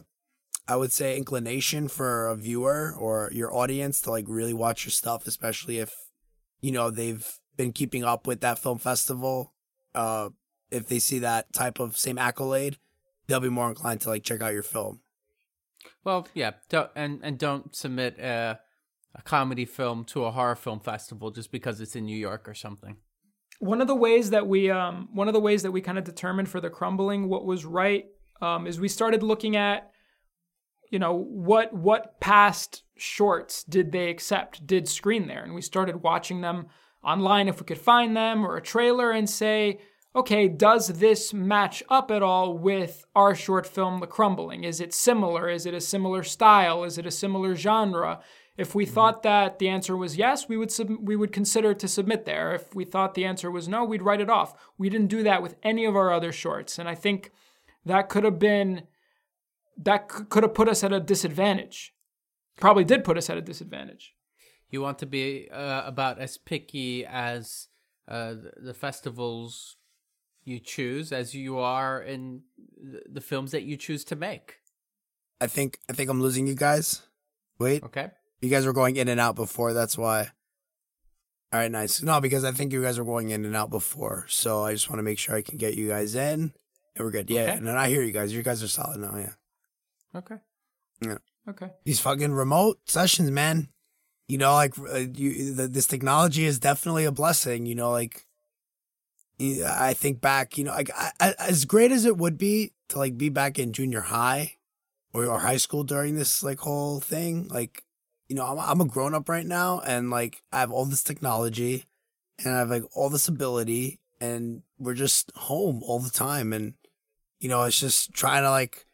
[0.68, 4.92] I would say inclination for a viewer or your audience to like really watch your
[4.92, 5.94] stuff, especially if
[6.62, 9.54] you know they've been keeping up with that film festival.
[9.94, 10.30] Uh,
[10.72, 12.78] if they see that type of same accolade,
[13.28, 15.02] they'll be more inclined to like check out your film.
[16.04, 18.60] Well, yeah, don't, and and don't submit a,
[19.16, 22.54] a comedy film to a horror film festival just because it's in New York or
[22.54, 22.98] something.
[23.60, 26.04] one of the ways that we um, one of the ways that we kind of
[26.04, 28.06] determined for the crumbling what was right
[28.42, 29.92] um, is we started looking at
[30.94, 35.44] you know what what past shorts did they accept did screen there?
[35.44, 36.68] And we started watching them
[37.04, 39.80] online if we could find them or a trailer and say
[40.16, 44.64] okay does this match up at all with our short film the crumbling?
[44.64, 45.50] Is it similar?
[45.50, 46.84] Is it a similar style?
[46.84, 48.20] Is it a similar genre?
[48.56, 48.94] If we mm-hmm.
[48.94, 52.54] thought that the answer was yes, we would sub- we would consider to submit there.
[52.54, 54.54] If we thought the answer was no, we'd write it off.
[54.78, 57.32] We didn't do that with any of our other shorts, and I think
[57.84, 58.84] that could have been
[59.78, 61.94] that c- could have put us at a disadvantage.
[62.60, 64.14] Probably did put us at a disadvantage.
[64.70, 67.68] You want to be uh, about as picky as
[68.08, 69.78] uh, the- the festivals
[70.44, 72.42] you choose as you are in
[72.82, 74.58] the- the films that you choose to make.
[75.42, 77.02] I think I think I'm losing you guys.
[77.60, 78.12] Wait, Okay.
[78.42, 79.74] you guys were going in and out before.
[79.74, 80.32] That's why.
[81.52, 82.02] All right, nice.
[82.02, 84.90] No, because I think you guys are going in and out before, so I just
[84.90, 86.52] want to make sure I can get you guys in,
[86.96, 87.30] and we're good.
[87.30, 87.52] Yeah, Okay.
[87.58, 88.34] and then I hear you guys.
[88.34, 89.16] You guys are solid now.
[89.18, 89.34] Yeah.
[90.16, 90.36] Okay.
[91.02, 91.18] Yeah.
[91.50, 91.70] Okay.
[91.84, 93.68] these fucking remote sessions, man.
[94.28, 97.66] You know, like uh, you, the, this technology is definitely a blessing.
[97.66, 98.26] You know, like
[99.40, 102.98] I think back, you know, like I, I, as great as it would be to
[102.98, 104.58] like be back in junior high
[105.14, 107.48] or, or high school during this like whole thing.
[107.50, 107.84] Like,
[108.30, 111.04] you know, I'm, I'm a grown up right now, and like I have all this
[111.04, 111.86] technology,
[112.44, 116.76] and I have like all this ability, and we're just home all the time, and
[117.40, 118.86] you know, it's just trying to like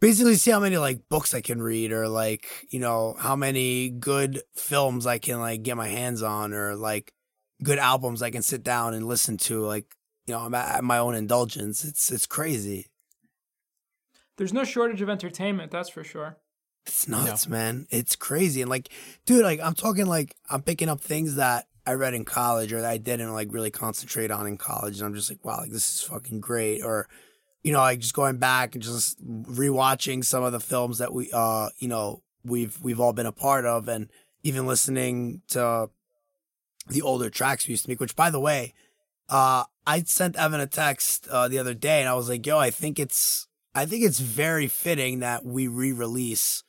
[0.00, 3.90] basically see how many like books I can read or like, you know, how many
[3.90, 7.12] good films I can like get my hands on or like
[7.62, 10.84] good albums I can sit down and listen to like, you know, I'm at, at
[10.84, 11.84] my own indulgence.
[11.84, 12.86] It's it's crazy.
[14.36, 16.36] There's no shortage of entertainment, that's for sure.
[16.86, 17.86] It's nuts, man.
[17.90, 18.60] It's crazy.
[18.60, 18.90] And like,
[19.24, 22.80] dude, like I'm talking like I'm picking up things that I read in college or
[22.80, 24.98] that I didn't like really concentrate on in college.
[24.98, 26.82] And I'm just like, wow, like this is fucking great.
[26.82, 27.08] Or,
[27.66, 31.28] you know, like just going back and just rewatching some of the films that we,
[31.32, 34.08] uh, you know, we've, we've all been a part of and
[34.44, 35.90] even listening to
[36.88, 38.72] the older tracks we used to make, which by the way,
[39.28, 42.56] uh, I sent Evan a text, uh, the other day and I was like, yo,
[42.58, 46.62] I think it's, I think it's very fitting that we re-release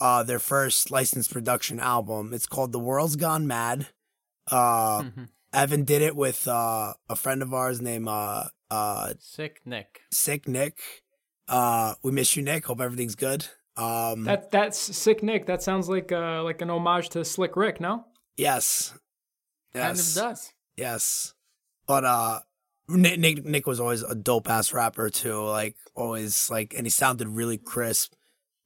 [0.00, 2.32] uh their first licensed production album.
[2.32, 3.88] It's called The World's Gone Mad.
[4.50, 5.28] Uh Mhm.
[5.52, 10.00] Evan did it with uh a friend of ours named uh uh Sick Nick.
[10.10, 10.80] Sick Nick.
[11.48, 12.66] Uh we miss you Nick.
[12.66, 13.46] Hope everything's good.
[13.76, 15.46] Um That that's sick, Nick.
[15.46, 17.80] That sounds like uh like an homage to Slick Rick.
[17.80, 18.04] No.
[18.36, 18.92] yes.
[19.72, 20.16] Kind Yes.
[20.16, 20.52] of does.
[20.76, 21.34] Yes.
[21.86, 22.40] But uh
[22.88, 25.42] Nick, Nick Nick was always a dope ass rapper too.
[25.44, 28.12] Like always like and he sounded really crisp.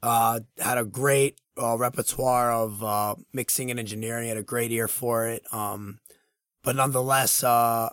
[0.02, 4.88] Uh had a great uh, repertoire of uh mixing and engineering, had a great ear
[4.88, 5.42] for it.
[5.52, 6.00] Um
[6.64, 7.90] but nonetheless uh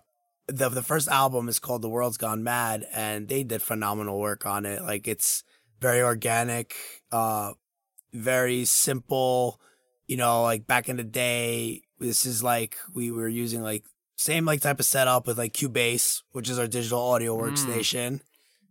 [0.52, 4.46] the the first album is called The World's Gone Mad and they did phenomenal work
[4.46, 4.82] on it.
[4.82, 5.44] Like it's
[5.80, 6.76] very organic,
[7.12, 7.54] uh
[8.14, 9.62] very simple,
[10.08, 13.84] you know, like back in the day, this is like we were using like
[14.16, 17.42] same like type of setup with like Cubase, which is our digital audio Mm.
[17.42, 18.12] workstation.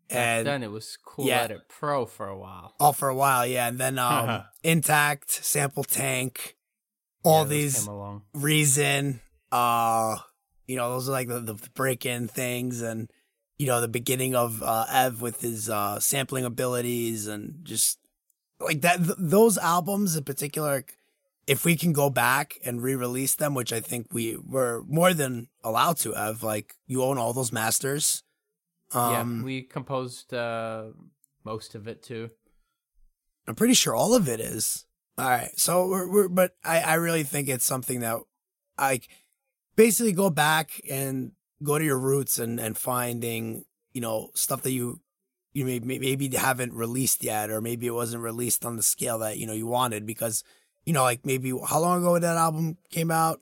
[0.09, 1.43] Back And then it was cool yeah.
[1.43, 2.75] Edit Pro for a while.
[2.81, 3.69] all for a while, yeah.
[3.69, 6.57] And then um Intact, Sample Tank,
[7.23, 8.23] all Yeah, these came along.
[8.35, 9.21] Reason,
[9.53, 10.17] uh,
[10.69, 13.11] you know, those are like the, the break in things and
[13.59, 17.99] you know, the beginning of uh Ev with his uh sampling abilities and just
[18.61, 20.85] like that th- those albums in particular
[21.49, 25.49] if we can go back and re-release them, which I think we were more than
[25.65, 28.23] allowed to have, like you own all those masters.
[28.93, 30.89] Um yeah, we composed uh,
[31.45, 32.31] most of it too.
[33.47, 34.85] I'm pretty sure all of it is.
[35.17, 35.51] All right.
[35.59, 38.19] So we're, we're but I, I really think it's something that
[38.77, 39.01] I
[39.79, 41.31] basically go back and
[41.63, 45.01] go to your roots and, and finding, you know, stuff that you,
[45.53, 49.19] you may, may- maybe haven't released yet, or maybe it wasn't released on the scale
[49.21, 50.43] that, you know, you wanted because,
[50.85, 53.41] you know, like maybe how long ago that album came out?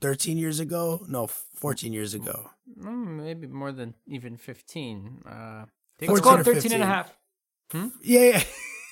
[0.00, 1.04] 13 years ago?
[1.08, 2.50] No, 14 years ago.
[2.80, 5.22] Mm, maybe more than even 15.
[5.24, 5.64] Uh, I
[6.00, 6.86] Let's think call it 13 and a 15.
[6.86, 7.12] half.
[8.02, 8.42] Yeah, yeah.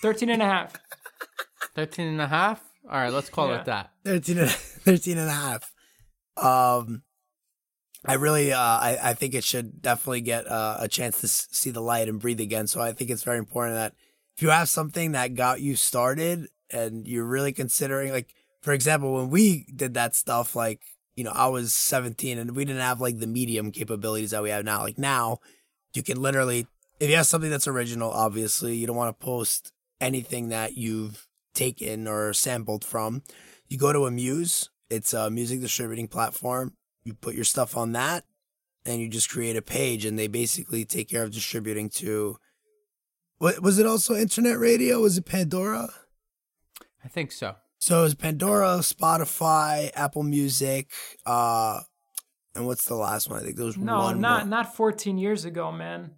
[0.02, 0.72] 13 and a half.
[1.74, 2.61] 13 and a half?
[2.88, 3.61] All right, let's call Yeah.
[3.61, 3.90] it that.
[4.05, 4.50] 13 and,
[4.85, 5.71] 13 and a half.
[6.37, 7.03] Um,
[8.05, 11.47] I really, uh, I, I think it should definitely get uh, a chance to s-
[11.53, 12.66] see the light and breathe again.
[12.66, 13.95] So I think it's very important that
[14.37, 19.14] if you have something that got you started and you're really considering, like, for example,
[19.14, 20.81] when we did that stuff, like,
[21.14, 24.51] you know, I was 17 and we didn't have like the medium capabilities that we
[24.51, 24.81] have now.
[24.81, 25.38] Like now,
[25.95, 26.66] you can literally,
[26.99, 31.29] if you have something that's original, obviously, you don't want to post anything that you've
[31.55, 33.23] taken or sampled from.
[33.68, 36.74] You go to Amuse, it's a music distributing platform.
[37.05, 38.24] You put your stuff on that,
[38.87, 42.37] and you just create a page, and they basically take care of distributing to.
[43.38, 43.87] What was it?
[43.87, 45.00] Also internet radio?
[45.00, 45.88] Was it Pandora?
[47.05, 47.57] I think so.
[47.78, 50.90] So it was Pandora, Spotify, Apple Music,
[51.26, 51.81] uh,
[52.55, 53.40] and what's the last one?
[53.40, 54.50] I think there was No, one not more.
[54.50, 56.12] not 14 years ago, man.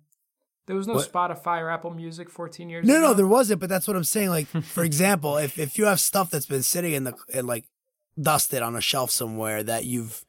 [0.67, 1.11] There was no What?
[1.11, 3.09] Spotify or Apple Music 14 years No, ago.
[3.09, 3.61] no, there wasn't.
[3.61, 4.29] But that's what I'm saying.
[4.31, 7.65] Like, for example, if if you have stuff that's been sitting in the in like
[8.21, 10.25] dusted on a shelf somewhere that you've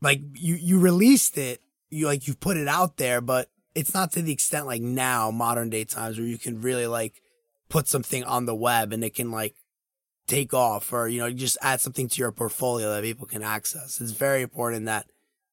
[0.00, 4.12] like you you released it, you like you've put it out there, but it's not
[4.12, 7.20] to the extent like now modern day times where you can really like
[7.68, 9.54] put something on the web and it can like
[10.26, 13.42] take off or you know you just add something to your portfolio that people can
[13.42, 14.00] access.
[14.00, 15.06] It's very important that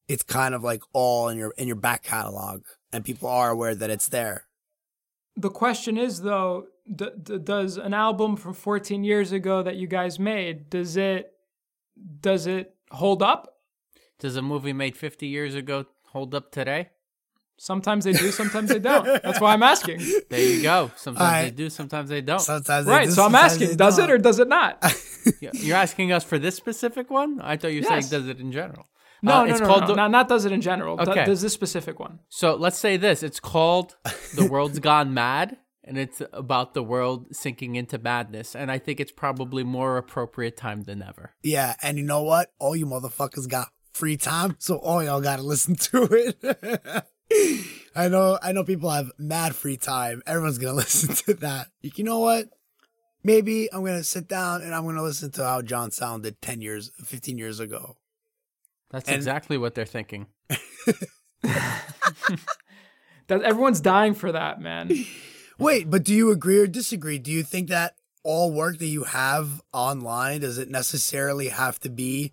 [0.08, 3.74] it's kind of like all in your in your back catalog and people are aware
[3.74, 4.46] that it's there.
[5.36, 9.86] The question is though, d- d- does an album from 14 years ago that you
[9.86, 11.33] guys made does it
[12.20, 13.58] does it hold up?
[14.18, 16.90] Does a movie made 50 years ago hold up today?
[17.56, 19.04] Sometimes they do, sometimes they don't.
[19.22, 20.00] That's why I'm asking.
[20.28, 20.90] There you go.
[20.96, 22.40] Sometimes they do, sometimes they don't.
[22.40, 24.10] Sometimes they Right, do, so I'm asking, does it don't.
[24.10, 24.82] or does it not?
[25.40, 27.40] You- You're asking us for this specific one?
[27.40, 28.08] I thought you were Yes.
[28.10, 28.86] saying does it in general.
[29.22, 29.86] No, Uh, no, it's no, called no.
[29.88, 31.00] the- not, not does it in general.
[31.00, 31.24] Okay.
[31.24, 32.18] does this specific one?
[32.28, 33.22] So let's say this.
[33.22, 33.96] It's called
[34.34, 38.56] The World's Gone Mad, and it's about the world sinking into madness.
[38.56, 41.34] And I think it's probably more appropriate time than ever.
[41.42, 42.52] Yeah, and you know what?
[42.58, 47.04] All you motherfuckers got free time, so all y'all gotta listen to it.
[47.96, 50.22] I know, I know people have mad free time.
[50.26, 51.68] Everyone's gonna listen to that.
[51.82, 52.48] You know what?
[53.22, 56.90] Maybe I'm gonna sit down and I'm gonna listen to how John sounded 10 years,
[57.04, 57.96] 15 years ago.
[58.90, 60.26] That's And- exactly what they're thinking.
[63.28, 64.90] That everyone's dying for that, man.
[65.58, 67.18] Wait, but do you agree or disagree?
[67.18, 71.90] Do you think that all work that you have online does it necessarily have to
[71.90, 72.32] be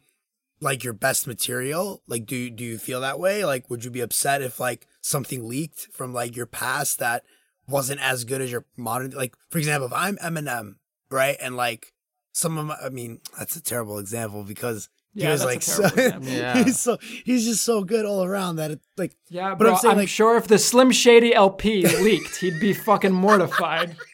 [0.59, 2.01] like your best material?
[2.07, 3.45] Like, do do you feel that way?
[3.45, 7.23] Like, would you be upset if like something leaked from like your past that
[7.67, 9.11] wasn't as good as your modern?
[9.11, 10.75] Like, for example, if I'm Eminem,
[11.09, 11.93] right, and like
[12.31, 15.95] some of my, I mean, that's a terrible example because he Yeah, was that's like,
[15.97, 16.31] terrible so.
[16.31, 16.63] Yeah.
[16.63, 19.89] he's so he's just so good all around that it like Yeah, But bro, I'm
[19.91, 23.95] I'm, like- sure if the Slim Shady LP leaked, he'd be fucking mortified.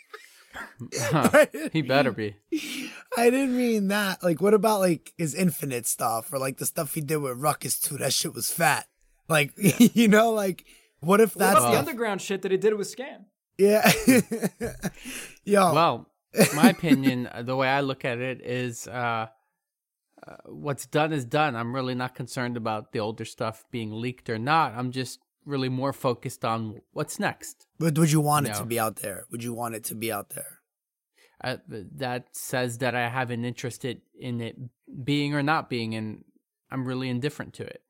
[1.74, 2.36] He better be.
[3.18, 4.22] I didn't mean that.
[4.24, 7.82] Like, what about like his infinite stuff or like the stuff he did with Rawkus
[7.82, 7.98] too?
[7.98, 8.88] That shit was fat.
[9.28, 9.54] Like,
[9.96, 10.66] you know, like
[11.00, 13.26] what if What that's about the the underground shit that he did with Scam?
[13.58, 13.92] yeah?
[15.44, 16.08] Yo, Well,
[16.56, 19.28] my opinion, uh, the way I look at it is uh,
[20.28, 21.56] uh, what's done is done.
[21.56, 24.74] I'm really not concerned about the older stuff being leaked or not.
[24.76, 27.66] I'm just really more focused on what's next.
[27.80, 29.26] but would you want it to be out there?
[29.32, 30.60] Would you want it to be out there?
[31.42, 34.58] Uh, that says that I have an interest in it
[35.04, 36.26] being or not being, and
[36.72, 37.82] I'm really indifferent to it.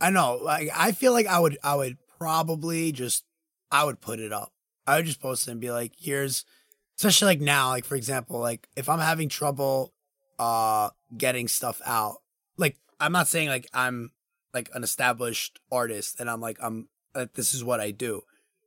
[0.00, 0.38] I know.
[0.42, 3.24] Like, I feel like I would, I would probably just,
[3.70, 4.52] I would put it up.
[4.86, 6.44] I would just post it and be like, here's,
[6.98, 9.92] especially like now, like for example, like if I'm having trouble,
[10.38, 12.16] uh, getting stuff out,
[12.56, 14.12] like I'm not saying like I'm
[14.54, 18.22] like an established artist and I'm like, I'm, like, this is what I do.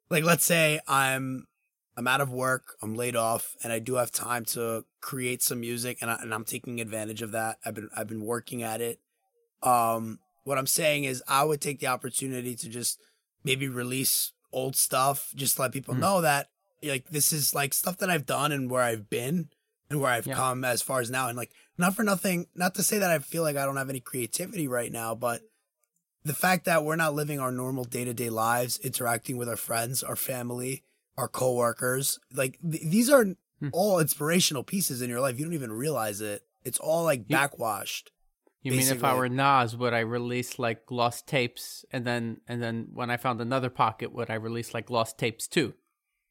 [0.10, 1.48] Like, let's say I'm,
[1.98, 5.60] I'm out of work, I'm laid off, and I do have time to create some
[5.60, 7.58] music, and, I, and I'm taking advantage of that.
[7.66, 9.00] I've been, I've been working at it.
[9.64, 13.00] Um, what I'm saying is I would take the opportunity to just
[13.44, 16.02] maybe release old stuff, just to let people Hmm.
[16.02, 16.50] know that
[16.84, 19.50] like this is like stuff that I've done and where I've been
[19.90, 20.36] and where I've Yeah.
[20.36, 21.28] come as far as now.
[21.28, 23.90] And like not for nothing, not to say that I feel like I don't have
[23.90, 25.42] any creativity right now, but
[26.24, 29.58] the fact that we're not living our normal day to day lives, interacting with our
[29.58, 30.84] friends, our family,
[31.18, 33.26] our coworkers, like th- these are
[33.60, 33.70] Hmm.
[33.74, 35.38] all inspirational pieces in your life.
[35.38, 36.44] You don't even realize it.
[36.64, 38.12] It's all like You- backwashed.
[38.64, 42.62] You mean if I were Nas, would I release like lost tapes, and then and
[42.62, 45.74] then when I found another pocket, would I release like lost tapes too?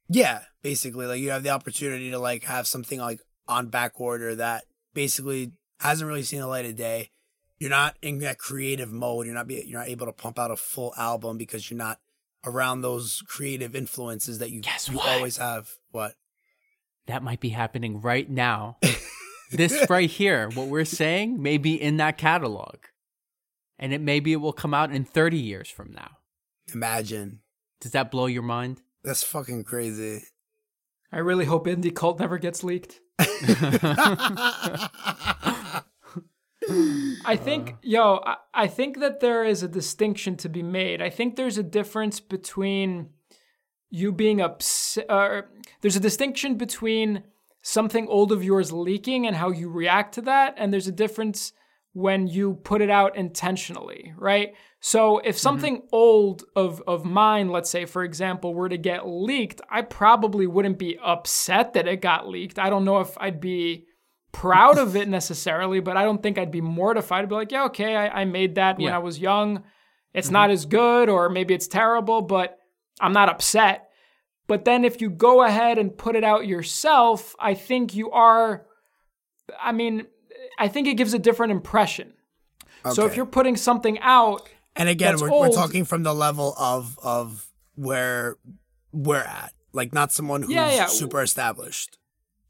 [0.09, 4.35] Yeah, basically, like you have the opportunity to like have something like on back order
[4.37, 7.11] that basically hasn't really seen the light of day.
[7.59, 9.27] You're not in that creative mode.
[9.27, 12.01] You're not be, you're not able to pump out a full album because you're not
[12.45, 15.71] around those creative influences that you, Guess you always have.
[15.91, 16.15] What?
[17.07, 18.79] That might be happening right now.
[19.53, 22.77] this right here, what we're saying, may be in that catalog,
[23.79, 26.19] and it maybe it will come out in 30 years from now.
[26.73, 27.41] Imagine.
[27.81, 28.83] Does that blow your mind?
[29.03, 30.23] That's fucking crazy.
[31.13, 33.01] I really hope Indie Cult never gets leaked.
[37.27, 41.03] I think, yo, I, I think that there is a distinction to be made.
[41.03, 43.11] I think there's a difference between
[43.91, 45.07] you being upset.
[45.81, 47.25] There's a distinction between
[47.63, 51.53] something old of yours leaking and how you react to that, and there's a difference
[51.93, 54.55] when you put it out intentionally, right?
[54.81, 55.41] So if mm-hmm.
[55.41, 60.47] something old of of mine, let's say for example, were to get leaked, I probably
[60.47, 62.59] wouldn't be upset that it got leaked.
[62.59, 63.87] I don't know if I'd be
[64.33, 67.23] proud of it necessarily, but I don't think I'd be mortified.
[67.23, 69.65] I'd be like, yeah, okay, I, I made that when I was young.
[70.15, 70.35] It's mm-hmm.
[70.35, 72.59] not as good, or maybe it's terrible, but
[73.01, 73.89] I'm not upset.
[74.47, 78.67] But then if you go ahead and put it out yourself, I think you are,
[79.63, 80.07] I mean,
[80.61, 82.13] I think it gives a different impression.
[82.93, 86.99] So if you're putting something out, And again, we're, we're talking from the level of
[87.03, 88.37] of where
[88.93, 90.87] we're at, like not someone who's Yeah, yeah.
[90.87, 91.99] super established.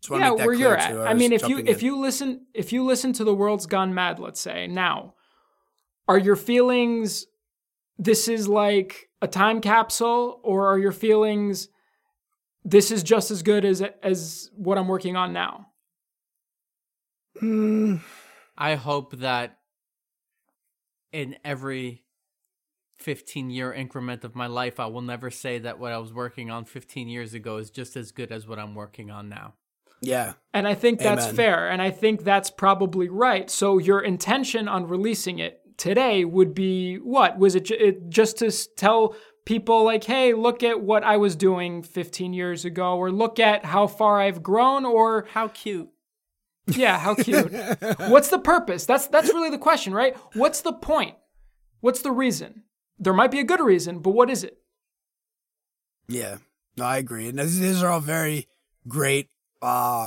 [0.02, 0.96] Just yeah, make that where you're at.
[0.96, 1.86] I mean, if you jumping if in.
[1.86, 5.14] you listen if you listen to the world's gone mad, let's say now,
[6.08, 7.26] are your feelings
[7.98, 11.68] this is like a time capsule, or are your feelings
[12.64, 15.66] this is just as good as as what I'm working on now?
[18.58, 19.58] I hope that
[21.12, 22.04] in every
[22.98, 26.50] 15 year increment of my life, I will never say that what I was working
[26.50, 29.54] on 15 years ago is just as good as what I'm working on now.
[30.02, 31.36] yeah, And I think that's Amen.
[31.36, 31.68] fair.
[31.70, 33.50] And I think that's probably right.
[33.50, 37.38] So your intention on releasing it today would be what?
[37.38, 39.16] Was it, ju- it just to tell
[39.46, 43.64] people, like, hey, look at what I was doing 15 years ago, or look at
[43.64, 45.88] how far I've grown, or How cute.
[46.76, 47.52] Yeah, how cute.
[48.08, 48.84] What's the purpose?
[48.86, 50.16] That's that's really the question, right?
[50.34, 51.16] What's the point?
[51.80, 52.64] What's the reason?
[52.98, 54.58] There might be a good reason, but what is it?
[56.08, 56.38] yeah.
[56.76, 57.28] No, I agree.
[57.28, 58.46] And these, are all very
[58.88, 59.28] great
[59.60, 60.06] uh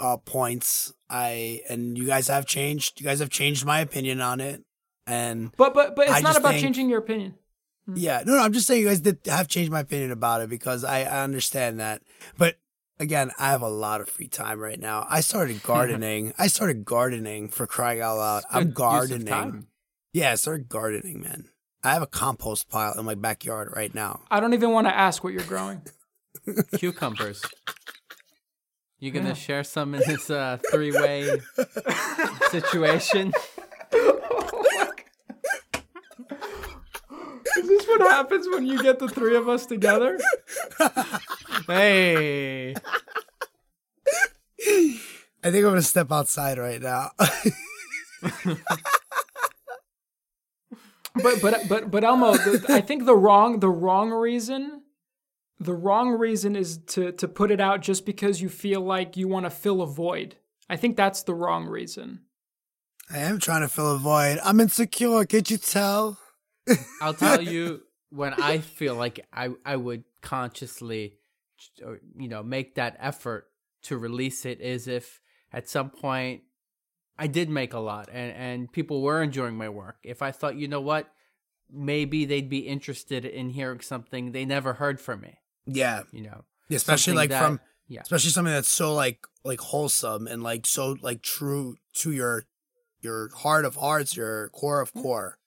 [0.00, 0.92] uh points.
[1.10, 3.00] I and you guys have changed.
[3.00, 4.62] You guys have changed my opinion on it.
[5.06, 7.34] And But but but it's I not about think- changing your opinion.
[7.94, 10.48] Yeah, no, no, I'm just saying you guys did have changed my opinion about it
[10.48, 12.00] because I, I understand that.
[12.38, 12.56] But
[12.98, 15.06] again, I have a lot of free time right now.
[15.08, 16.32] I started gardening.
[16.38, 18.42] I started gardening for crying out loud.
[18.50, 19.26] I'm Good use of gardening.
[19.26, 19.66] time.
[20.12, 21.48] Yeah, I started gardening, man.
[21.82, 24.22] I have a compost pile in my backyard right now.
[24.30, 25.82] I don't even want to ask what you're growing.
[26.78, 27.42] Cucumbers.
[28.98, 29.34] You gonna Yeah.
[29.34, 31.28] share some in this uh, three way
[32.50, 33.32] situation?
[37.56, 40.18] Is this what happens when you get the three of us together?
[41.66, 42.74] Hey.
[44.66, 47.10] I think I'm gonna step outside right now.
[51.22, 54.82] But but but but Elmo, the, I think the wrong the wrong reason,
[55.60, 59.28] the wrong reason is to to put it out just because you feel like you
[59.28, 60.36] want to fill a void.
[60.68, 62.22] I think that's the wrong reason.
[63.10, 64.40] I am trying to fill a void.
[64.42, 65.24] I'm insecure.
[65.24, 66.18] Can't you tell?
[67.00, 71.14] I'll tell you when I feel like I I would consciously,
[71.84, 73.46] or, you know, make that effort
[73.82, 75.20] to release it is if
[75.52, 76.42] at some point
[77.18, 79.96] I did make a lot and and people were enjoying my work.
[80.02, 81.12] If I thought, you know what,
[81.70, 85.38] maybe they'd be interested in hearing something they never heard from me.
[85.66, 88.00] Yeah, You know, especially like that- from yeah.
[88.02, 92.44] especially something that's so like like wholesome and like so like true to your
[93.00, 95.38] your heart of hearts, your core of core.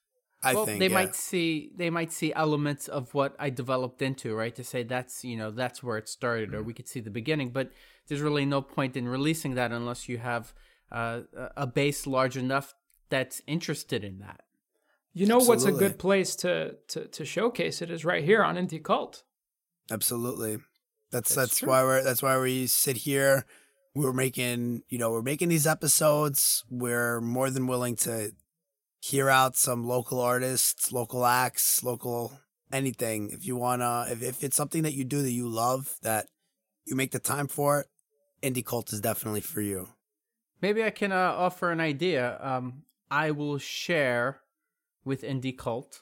[0.47, 0.93] I well, think they yeah.
[1.01, 4.55] might see they might see elements of what I developed into, right?
[4.55, 7.49] To say that's you know that's where it started, or we could see the beginning.
[7.51, 7.71] But
[8.07, 10.53] there's really no point in releasing that unless you have
[10.91, 12.73] uh, a- a base large enough
[13.09, 14.41] that's interested in that.
[15.13, 18.55] You know what's a good place to to to showcase it is right here on
[18.55, 19.23] Indie Cult.
[19.89, 20.57] Absolutely.
[21.11, 23.45] That's That's that's, why we're that's why we sit here.
[23.95, 26.63] We're making you know we're making these episodes.
[26.69, 28.31] We're more than willing to
[29.09, 32.39] hear out some local artists, local acts, local
[32.71, 33.29] anything.
[33.31, 36.27] If you wanna, if if it's something that you do that you love, that
[36.85, 37.87] you make the time for it,
[38.41, 39.89] indie cult is definitely for you.
[40.61, 42.37] Maybe I can uh, offer an idea.
[42.41, 44.41] Um, I will share
[45.05, 46.01] with Indie Cult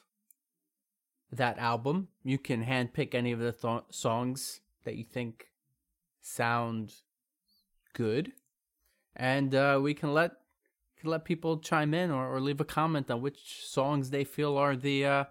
[1.30, 2.08] that album.
[2.24, 5.48] You can handpick any of the th- songs that you think
[6.22, 6.94] sound
[7.92, 8.32] good,
[9.14, 10.32] and uh, we can let
[11.06, 14.76] let people chime in or, or leave a comment on which songs they feel are
[14.76, 15.24] the uh,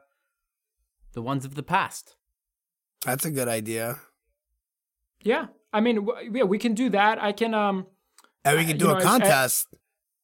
[1.14, 2.16] the ones of the past.
[3.06, 4.00] That's a good idea.
[5.24, 7.22] Yeah, I mean, w- yeah, we can do that.
[7.22, 7.88] I can um
[8.44, 9.68] And we can do know, a as- contest.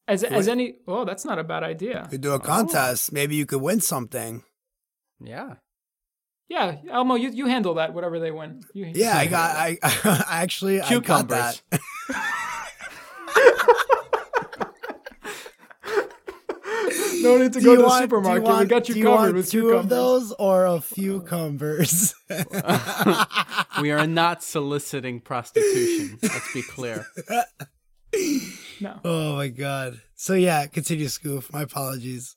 [0.07, 0.51] as as Wait.
[0.51, 0.75] any.
[0.87, 2.03] Oh, that's not a bad idea.
[2.05, 2.39] We could do a Oh.
[2.39, 3.11] contest.
[3.13, 4.43] Maybe you could win something.
[5.23, 5.55] Yeah.
[6.49, 7.93] Yeah, Elmo, you, you handle that.
[7.93, 8.59] Whatever they win.
[8.73, 9.55] You, Yeah, I got.
[9.55, 11.61] I, I actually I got that.
[17.22, 18.59] no need to Do go to the want- do supermarket.
[18.59, 19.84] we got you do covered want with two cucumbers.
[19.84, 22.13] of those or a few cumbers.
[23.82, 26.17] we are not soliciting prostitution.
[26.22, 27.05] Let's be clear.
[28.82, 28.99] No.
[29.05, 30.01] Oh my god.
[30.15, 31.51] So yeah, continue, Scoof.
[31.53, 32.36] My apologies.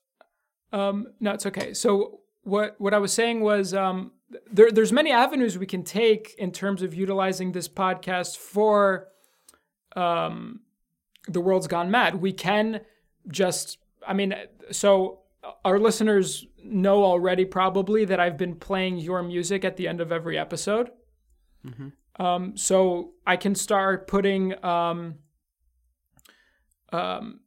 [0.72, 1.74] Um, no, it's okay.
[1.74, 4.12] So what what I was saying was um,
[4.53, 9.09] there, there's many avenues we can take in terms of utilizing this podcast for
[9.97, 10.61] um,
[11.28, 12.16] the world's gone mad.
[12.16, 12.80] We can
[13.28, 14.35] just, I mean,
[14.70, 15.20] so
[15.64, 20.10] our listeners know already probably that I've been playing your music at the end of
[20.10, 20.90] every episode.
[22.18, 25.16] Um, so I can start putting um,
[26.92, 27.40] um,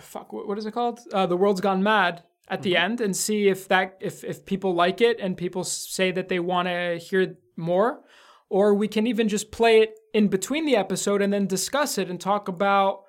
[0.00, 1.00] fuck, what, what is it called?
[1.12, 4.74] Uh, the world's gone mad at the end, and see if that if if people
[4.74, 8.02] like it and people say that they want to hear more,
[8.48, 12.08] or we can even just play it in between the episode and then discuss it
[12.08, 13.02] and talk about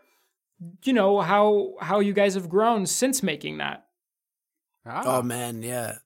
[0.83, 3.85] you know how how you guys have grown since making that.
[4.85, 5.97] Ah, Oh man, yeah.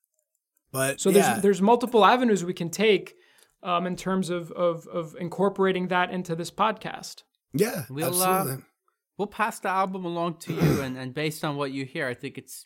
[0.72, 3.16] But So yeah, there's there's multiple avenues we can take
[3.64, 7.24] um, in terms of, of of incorporating that into this podcast.
[7.54, 8.64] yeah, We'll, uh, absolutely.
[9.18, 12.14] we'll pass the album along to you, and, and based on what you hear, I
[12.14, 12.66] think it's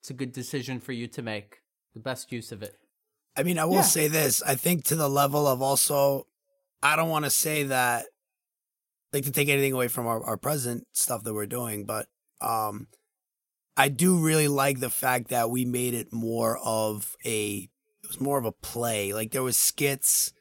[0.00, 1.58] it's a good decision for you to make.
[1.94, 2.76] The best use of it.
[3.36, 3.80] I mean, I will Yeah.
[3.82, 4.42] say this.
[4.42, 6.26] I think to the level of also,
[6.82, 8.04] I don't want to say that,
[9.12, 12.06] like to take anything away from our, our present stuff that we're doing, but
[12.40, 12.88] um,
[13.76, 17.68] I do really like the fact that we made it more of a,
[18.02, 19.12] it was more of a play.
[19.12, 20.32] Like there was skits,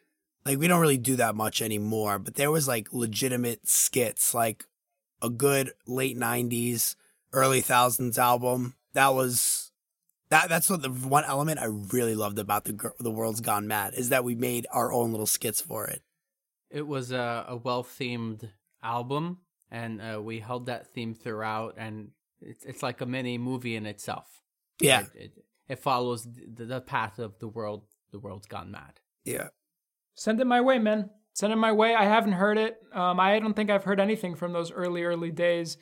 [0.46, 4.66] like we don't really do that much anymore, but there was like legitimate skits, like
[5.22, 6.96] a good late '90s,
[7.34, 8.76] early thousands album.
[8.94, 9.72] That was
[10.30, 13.94] that that's what the one element I really loved about the the world's gone mad
[13.96, 16.02] is that we made our own little skits for it.
[16.70, 18.50] It was a, a well themed
[18.84, 19.40] album,
[19.72, 22.10] and uh, we held that theme throughout, and
[22.42, 24.42] it's it's like a mini movie in itself.
[24.82, 25.32] Yeah, It, it,
[25.70, 27.84] it follows the, the path of the world.
[28.12, 29.00] The world's gone mad.
[29.26, 29.50] yeah.
[30.18, 31.10] Send it my way, man.
[31.34, 31.94] Send it my way.
[31.94, 32.78] I haven't heard it.
[32.94, 35.78] Um, I don't think I've heard anything from those early, early days,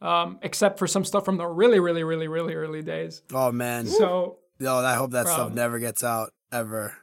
[0.00, 3.20] um, except for some stuff from the really, really, really, really early days.
[3.34, 6.96] Oh man, So, no, I hope that stuff never gets out ever.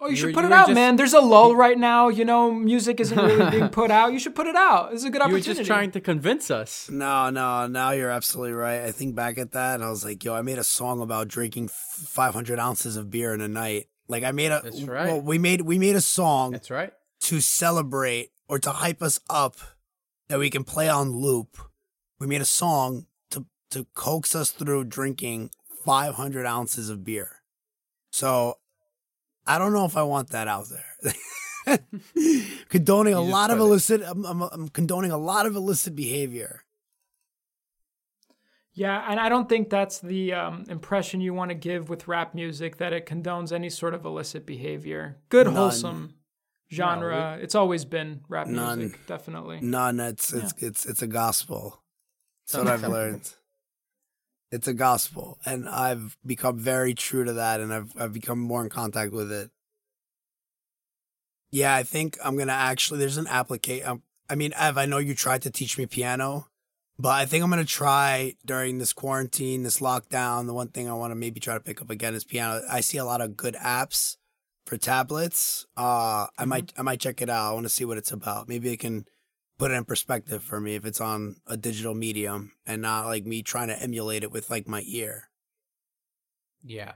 [0.00, 0.96] Oh, you You should were- put you it out, just- man.
[0.96, 2.08] There's a lull right now.
[2.08, 4.12] You know, music isn't really being put out.
[4.12, 4.92] You should put it out.
[4.92, 5.48] It's a good opportunity.
[5.48, 6.88] You were just trying to convince us.
[6.90, 8.82] No, no, now you're absolutely right.
[8.82, 11.28] I think back at that, and I was like, yo, I made a song about
[11.28, 13.88] drinking 500 ounces of beer in a night.
[14.08, 15.06] Like I made a, That's right.
[15.06, 16.92] well, we made we made a song That's right.
[17.22, 19.56] to celebrate or to hype us up
[20.28, 21.56] that we can play on loop.
[22.18, 25.50] We made a song to to coax us through drinking
[25.84, 27.42] 500 ounces of beer.
[28.10, 28.58] So
[29.50, 31.78] I don't know if I want that out there.
[32.68, 33.62] condoning a lot of it.
[33.62, 34.00] illicit.
[34.06, 36.62] I'm, I'm, I'm condoning a lot of illicit behavior.
[38.72, 42.32] Yeah, and I don't think that's the um, impression you want to give with rap
[42.32, 45.18] music that it condones any sort of illicit behavior.
[45.28, 45.56] Good, None.
[45.56, 46.14] wholesome
[46.72, 47.36] genre.
[47.42, 48.78] it's always been rap None.
[48.78, 49.58] music, definitely.
[49.60, 49.98] None.
[49.98, 51.82] It's it's it's it's a gospel.
[52.46, 53.34] That's what I've learned.
[54.52, 58.62] It's a gospel, and I've become very true to that, and I've I've become more
[58.62, 59.50] in contact with it.
[61.52, 62.98] Yeah, I think I'm gonna actually.
[62.98, 63.86] There's an application.
[63.86, 66.48] Um, I mean, Ev, I know you tried to teach me piano,
[66.98, 70.46] but I think I'm gonna try during this quarantine, this lockdown.
[70.46, 72.62] The one thing I want to maybe try to pick up again is piano.
[72.68, 74.16] I see a lot of good apps
[74.66, 75.66] for tablets.
[75.76, 77.50] Uh, I might I might check it out.
[77.50, 78.48] I want to see what it's about.
[78.48, 79.04] Maybe it can
[79.60, 83.26] put it in perspective for me if it's on a digital medium and not like
[83.26, 85.28] me trying to emulate it with like my ear.
[86.64, 86.92] Yeah,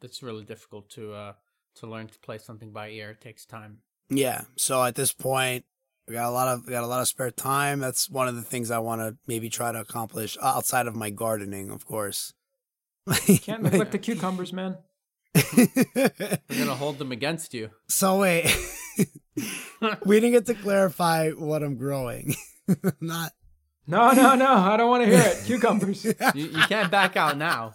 [0.00, 1.32] that's really difficult to uh
[1.76, 3.10] to learn to play something by ear.
[3.10, 3.78] It takes time.
[4.08, 4.42] Yeah.
[4.56, 5.64] So at this point,
[6.08, 7.78] we got a lot of we got a lot of spare time.
[7.78, 11.10] That's one of the things I want to maybe try to accomplish outside of my
[11.10, 12.34] gardening, of course.
[13.42, 14.78] Can't neglect the cucumbers, man.
[15.56, 16.10] We're
[16.48, 17.70] gonna hold them against you.
[17.88, 18.46] so wait,
[20.04, 22.34] we didn't get to clarify what I'm growing.
[23.00, 23.32] Not.
[23.86, 24.52] No, no, no.
[24.52, 25.44] I don't want to hear it.
[25.44, 26.04] Cucumbers.
[26.34, 27.74] You, you can't back out now.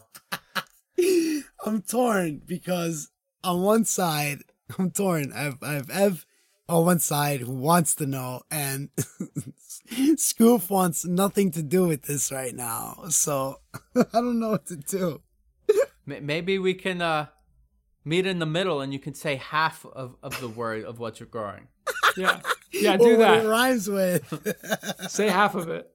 [1.65, 3.09] I'm torn because
[3.43, 4.39] on one side,
[4.77, 5.31] I'm torn.
[5.33, 6.25] I have, I have Ev
[6.67, 8.89] on one side who wants to know, and
[9.91, 13.05] Scoof wants nothing to do with this right now.
[13.09, 13.59] So
[13.95, 15.21] I don't know what to do.
[16.05, 17.27] Maybe we can uh
[18.05, 21.19] meet in the middle, and you can say half of, of the word of what
[21.19, 21.67] you're growing.
[22.17, 22.39] Yeah.
[22.71, 23.47] Yeah, Or do what it that.
[23.47, 24.97] rhymes with.
[25.09, 25.89] Say half of it.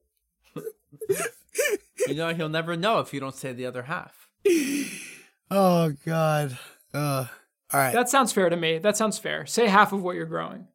[2.09, 4.29] You know, he'll never know if you don't say the other half.
[5.51, 6.59] oh God.
[6.93, 7.27] Uh,
[7.73, 7.93] all right.
[7.93, 8.79] That sounds fair to me.
[8.79, 9.47] That sounds fair.
[9.47, 10.67] Say half of what you're growing.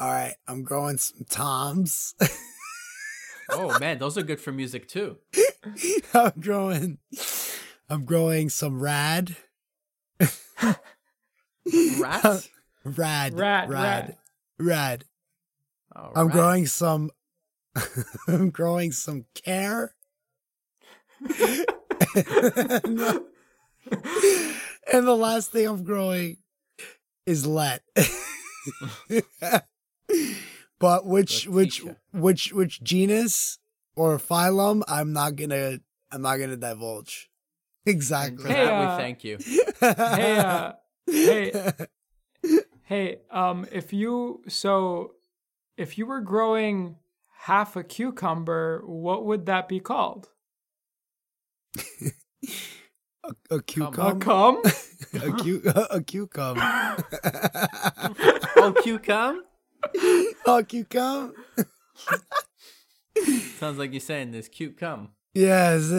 [0.00, 0.34] all right.
[0.48, 2.14] I'm growing some toms.
[3.48, 5.18] Oh man, those are good for music too.
[6.12, 6.98] I'm growing.
[7.88, 9.36] I'm growing some rad.
[10.18, 10.80] Rats.
[12.84, 12.84] Rad.
[12.84, 13.70] Rad, Rad.
[13.70, 14.16] Rad.
[15.94, 16.36] Oh, I'm rats.
[16.36, 17.10] growing some
[18.28, 19.94] I'm growing some care.
[21.20, 21.30] and
[25.06, 26.38] the last thing I'm growing
[27.26, 27.82] is let.
[30.78, 31.82] but which which
[32.12, 33.58] which which genus
[33.96, 35.78] or phylum I'm not gonna
[36.10, 37.30] I'm not gonna divulge.
[37.86, 38.42] And Exactly.
[38.44, 39.38] for Hey, that, uh, we thank you.
[39.80, 40.72] hey, uh,
[41.06, 41.72] hey,
[42.86, 45.12] hey, um, if you so
[45.76, 46.96] if you were growing
[47.42, 50.28] half a cucumber, what would that be called?
[53.24, 54.18] a, a A cucumber.
[54.24, 54.62] cum?
[55.14, 56.96] a, cu- a cucumber.
[58.56, 59.42] oh, cucumber?
[60.46, 61.34] a cucumber.
[63.58, 65.10] Sounds like you're saying this cute cum.
[65.34, 65.90] Yes.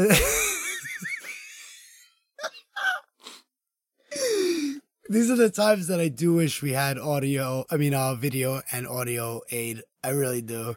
[5.10, 8.62] These are the times that I do wish we had audio, I mean, uh, video
[8.72, 9.84] and audio aid.
[10.04, 10.76] I really do.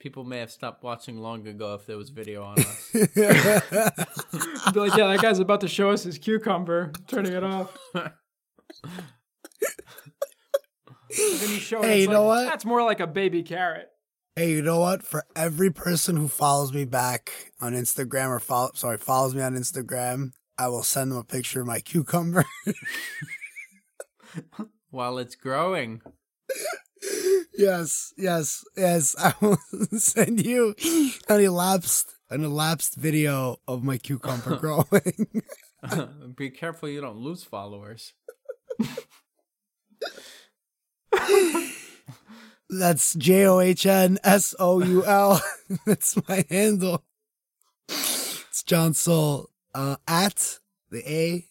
[0.00, 2.90] People may have stopped watching long ago if there was video on us.
[2.92, 3.00] Be
[4.80, 6.92] like, yeah, that guy's about to show us his cucumber.
[7.06, 7.76] Turning it off.
[7.94, 8.12] And
[11.10, 12.44] then you show Hey, it's you know what?
[12.44, 13.88] That's more like a baby carrot.
[14.36, 15.02] hey, you know what?
[15.02, 19.54] For every person who follows me back on Instagram or follow, sorry, follows me on
[19.54, 22.44] Instagram, I will send them a picture of my cucumber.
[24.90, 26.00] While it's growing.
[27.56, 29.16] yes, yes, yes.
[29.18, 29.58] I will
[29.98, 30.74] send you
[31.28, 35.42] an elapsed, an elapsed video of my cucumber growing.
[36.36, 38.12] Be careful you don't lose followers.
[42.70, 45.40] That's J O H N S O U L.
[45.86, 47.04] That's my handle.
[47.88, 49.50] It's John Soul.
[49.74, 50.60] Uh, at
[50.90, 51.46] the A.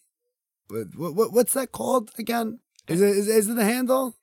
[0.68, 2.60] What, what what's that called again?
[2.88, 4.16] Is it is, is it the handle?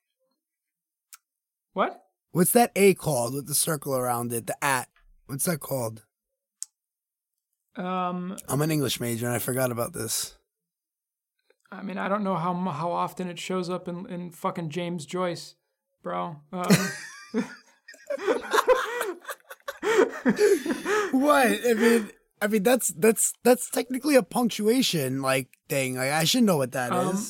[1.72, 2.04] What?
[2.32, 4.46] What's that A called with the circle around it?
[4.46, 4.88] The at.
[5.26, 6.04] What's that called?
[7.76, 10.34] Um, I'm an English major and I forgot about this.
[11.70, 15.06] I mean, I don't know how how often it shows up in, in fucking James
[15.06, 15.54] Joyce,
[16.02, 16.36] bro.
[16.52, 16.64] Um,
[21.12, 21.46] What?
[21.66, 22.10] I mean,
[22.42, 25.94] I mean that's that's that's technically a punctuation like thing.
[25.96, 26.98] Like I should know what that is.
[26.98, 27.24] Um,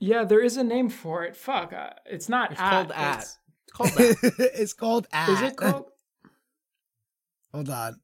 [0.00, 1.36] yeah, there is a name for it.
[1.36, 3.18] Fuck, uh, it's not It's at, called at.
[3.18, 4.50] it's- It's called that.
[4.60, 5.28] it's called at.
[5.30, 5.84] Is it called?
[7.54, 8.00] Hold on.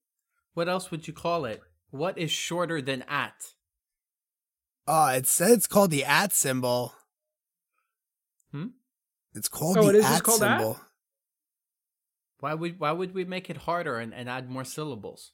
[0.55, 1.61] what else would you call it?
[1.91, 3.35] What is shorter than at?
[4.89, 6.93] Oh, it said it's called the at symbol.
[8.53, 8.69] Hmm?
[9.35, 10.59] It's called Oh, the it is at called at?
[10.61, 10.81] symbol.
[12.41, 15.33] Why would why would we make it harder and, and add more syllables?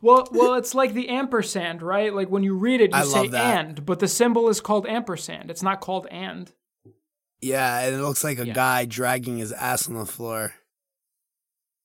[0.00, 2.12] Well, well, it's like the ampersand, right?
[2.12, 5.50] Like when you read it, you I say and, but the symbol is called ampersand.
[5.50, 6.50] It's not called and.
[7.40, 8.54] Yeah, and it looks like a Yeah.
[8.54, 10.54] guy dragging his ass on the floor.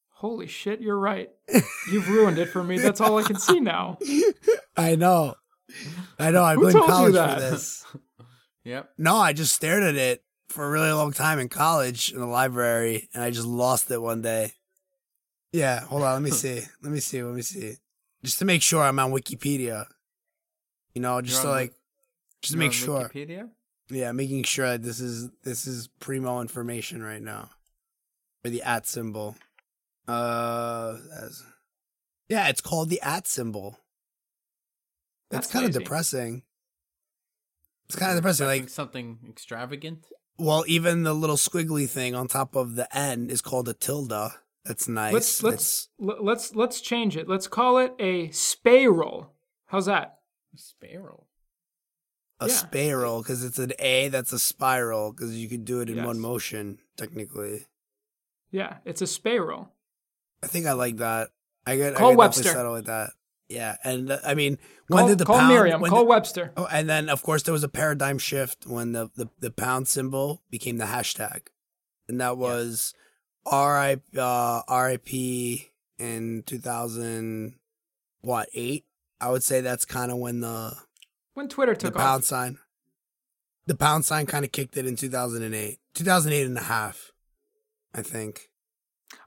[0.10, 1.30] Holy shit, you're right.
[1.92, 2.78] You've ruined it for me.
[2.78, 3.98] That's all I can see now.
[4.78, 5.36] I know.
[6.20, 6.44] I know.
[6.44, 7.86] I blame college for this.
[8.64, 8.92] Yep.
[9.00, 12.28] No, I just stared at it for a really long time in college in the
[12.28, 14.54] library, and I just lost it one day.
[15.52, 16.14] Yeah, hold on.
[16.14, 16.62] Let me see.
[16.82, 17.22] Let me see.
[17.24, 17.76] Let me see.
[18.24, 19.86] Just to make sure I'm on Wikipedia.
[20.93, 21.74] You know, just to like,
[22.41, 23.10] just to make sure.
[23.10, 23.49] Wikipedia?
[23.89, 27.49] Yeah, making sure that this is this is primo information right now.
[28.45, 29.36] Or the at symbol.
[30.08, 31.43] Uh, as,
[32.30, 33.78] yeah, it's called the at symbol.
[35.30, 36.43] That's, That's kind of depressing.
[37.86, 38.47] It's kind of depressing.
[38.47, 40.06] Like, something extravagant.
[40.38, 44.32] well, even the little squiggly thing on top of the N is called a tilde.
[44.66, 45.14] That's nice.
[45.14, 47.28] Let's let's l- let's let's change it.
[47.28, 49.34] Let's call it a spiral.
[49.68, 50.18] How's that?
[50.55, 51.26] Sparrow.
[52.39, 52.53] a yeah.
[52.53, 56.05] spiral because it's an A that's a spiral because you could do it in Yes.
[56.05, 57.66] one motion technically.
[58.51, 59.72] Yeah, it's a spiral.
[60.43, 61.30] I think I like that.
[61.66, 62.43] I get Call I could Webster.
[62.43, 63.09] definitely settle with that.
[63.47, 64.57] Yeah, and uh, I mean,
[64.88, 65.53] when Call, did the call pound?
[65.53, 65.82] Merriam.
[65.82, 66.51] when Call did- Webster.
[66.57, 69.88] oh, and then of course there was a paradigm shift when the the, the pound
[69.88, 71.47] symbol became the hashtag,
[72.07, 73.01] and that was R
[73.46, 75.10] I uh, RIP
[75.98, 77.56] in two thousand
[78.22, 78.86] what eight?
[79.20, 80.74] I would say that's kind of when the
[81.34, 82.58] When Twitter took the took pound sign,
[83.68, 87.12] the pound sign kind of kicked it in 2008, 2008 and a half,
[87.94, 88.50] I think.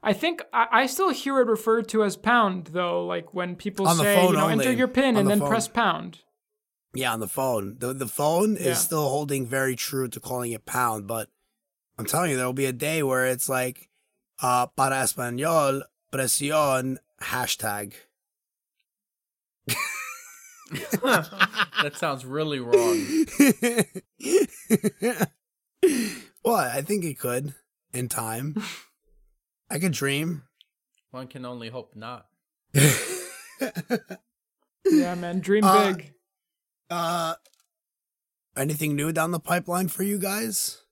[0.02, 3.04] I think I, I still hear it referred to as pound though.
[3.04, 5.48] Like when people On say, you know, enter your pin On and the then phone.
[5.48, 6.20] press pound.
[6.94, 7.76] Yeah, on the phone.
[7.78, 8.68] The the phone Yeah.
[8.70, 11.28] is still holding very true to calling it pound, but
[11.98, 13.88] I'm telling you, there'll be a day where it's like
[14.42, 15.82] uh para español,
[16.12, 17.94] presión, hashtag.
[21.82, 23.26] that sounds really wrong.
[26.44, 27.54] well, I think it could
[27.92, 28.62] in time.
[29.70, 30.42] I could dream.
[31.10, 32.26] One can only hope not.
[34.84, 36.12] Yeah, man, dream Uh, big.
[36.90, 37.34] Uh,
[38.56, 40.82] anything new down the pipeline for you guys?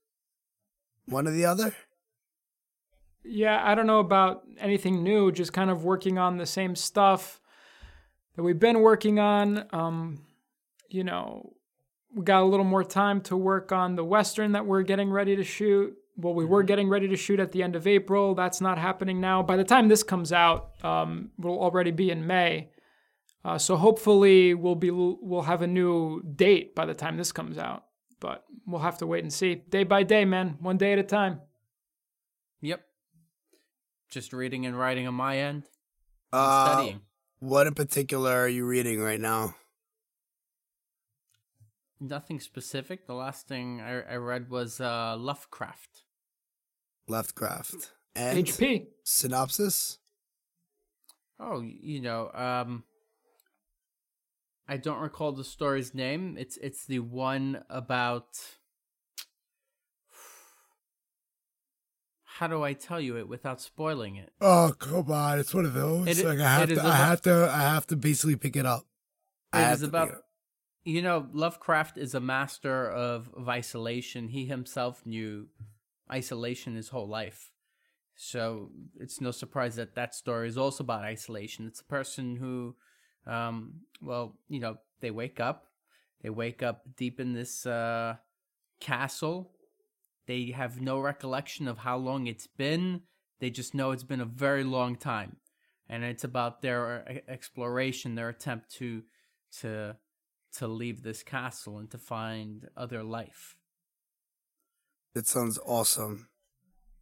[1.05, 1.75] One or the other?
[3.25, 7.39] Yeah, I don't know about anything new, just kind of working on the same stuff
[8.35, 9.65] that we've been working on.
[9.71, 10.25] Um,
[10.89, 11.53] you know,
[12.13, 15.35] we got a little more time to work on the Western that we're getting ready
[15.35, 15.95] to shoot.
[16.15, 18.35] Well, we were getting ready to shoot at the end of April.
[18.35, 19.41] That's not happening now.
[19.41, 22.69] By the time this comes out, um, we'll already be in May.
[23.43, 27.57] Uh, so hopefully we'll be we'll have a new date by the time this comes
[27.57, 27.85] out.
[28.19, 29.55] But we'll have to wait and see.
[29.55, 30.57] Day by day, man.
[30.59, 31.41] One day at a time.
[32.61, 32.81] Yep.
[34.13, 35.63] Just reading and writing on my end.
[36.31, 37.01] and Uh, studying.
[37.39, 39.55] what in particular are you reading right now?
[41.99, 43.07] Nothing specific.
[43.07, 46.03] The last thing I, I read was uh, Lovecraft.
[47.09, 47.89] Leftcraft.
[48.15, 48.85] And HP.
[49.03, 49.97] synopsis?
[51.39, 52.83] Oh, you know, um,
[54.67, 56.37] I don't recall the story's name.
[56.37, 58.27] It's it's the one about.
[62.37, 64.31] How do I tell you it without spoiling it?
[64.41, 65.39] Oh come on!
[65.39, 66.07] It's one of those.
[66.07, 68.55] It like I have to, is I about- have to, I have to basically pick
[68.55, 68.85] it up.
[69.51, 70.15] I It is about it
[70.85, 74.27] you know Lovecraft is a master of, of isolation.
[74.29, 75.47] He himself knew
[76.11, 77.51] isolation his whole life,
[78.15, 81.67] so it's no surprise that that story is also about isolation.
[81.67, 82.75] It's a person who,
[83.25, 85.67] um, well, you know, they wake up,
[86.21, 88.15] they wake up deep in this uh,
[88.79, 89.51] castle.
[90.27, 93.01] They have no recollection of how long it's been.
[93.39, 95.37] They just know it's been a very long time,
[95.89, 99.03] and it's about their e- exploration, their attempt to
[99.61, 99.95] to
[100.53, 103.55] to leave this castle and to find other life.
[105.15, 106.29] That sounds awesome.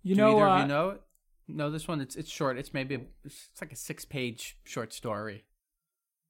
[0.04, 1.02] You Do know, either uh, of you know it?
[1.48, 2.58] No, this one it's it's short.
[2.58, 5.46] It's maybe a, it's like a six page short story.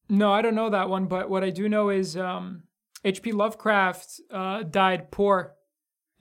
[0.09, 2.63] no, I don't know that one, but what I do know is um,
[3.05, 3.31] H.P.
[3.31, 5.53] Lovecraft uh, died poor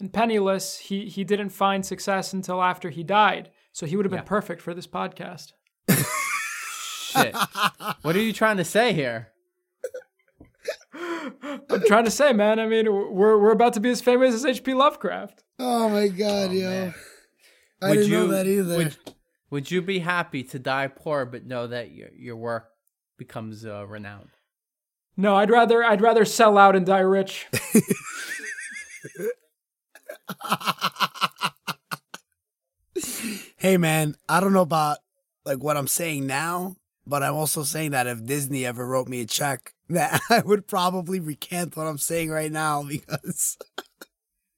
[0.01, 0.78] and penniless.
[0.78, 4.24] He he didn't find success until after he died, so he would have been Yeah.
[4.24, 5.53] perfect for this podcast.
[5.90, 7.34] Shit,
[8.03, 9.28] what are you trying to say here?
[10.94, 12.59] I'm trying to say, man.
[12.61, 14.74] I mean, we're we're about to be as famous as H.P.
[14.74, 15.42] Lovecraft.
[15.59, 16.68] Oh my god, Oh, yo!
[16.70, 16.94] man.
[17.82, 18.76] I Would didn't you- know that either.
[18.76, 18.96] Would,
[19.51, 22.68] would you be happy to die poor but know that your your work
[23.18, 24.30] becomes uh, renowned?
[25.16, 27.46] No, I'd rather I'd rather sell out and die rich.
[33.57, 34.99] hey man, I don't know about
[35.45, 36.76] like what I'm saying now,
[37.07, 40.66] but I'm also saying that if Disney ever wrote me a check, that I would
[40.66, 43.57] probably recant what I'm saying right now because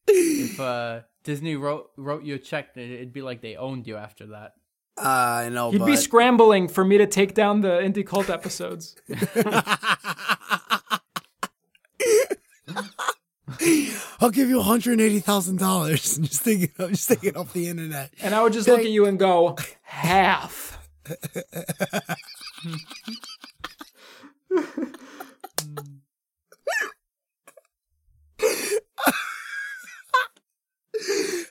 [0.08, 3.96] If uh, Disney wrote wrote you a check, it- it'd be like they owned you
[3.96, 4.52] after that.
[4.98, 8.28] uh, I know, He'd but be scrambling for me to take down the indie cult
[8.28, 8.94] episodes.
[14.20, 16.18] I'll give you one hundred eighty thousand dollars.
[16.22, 18.12] Just thinking, I'm just thinking off the internet.
[18.22, 20.78] And I would just look at you and go, half.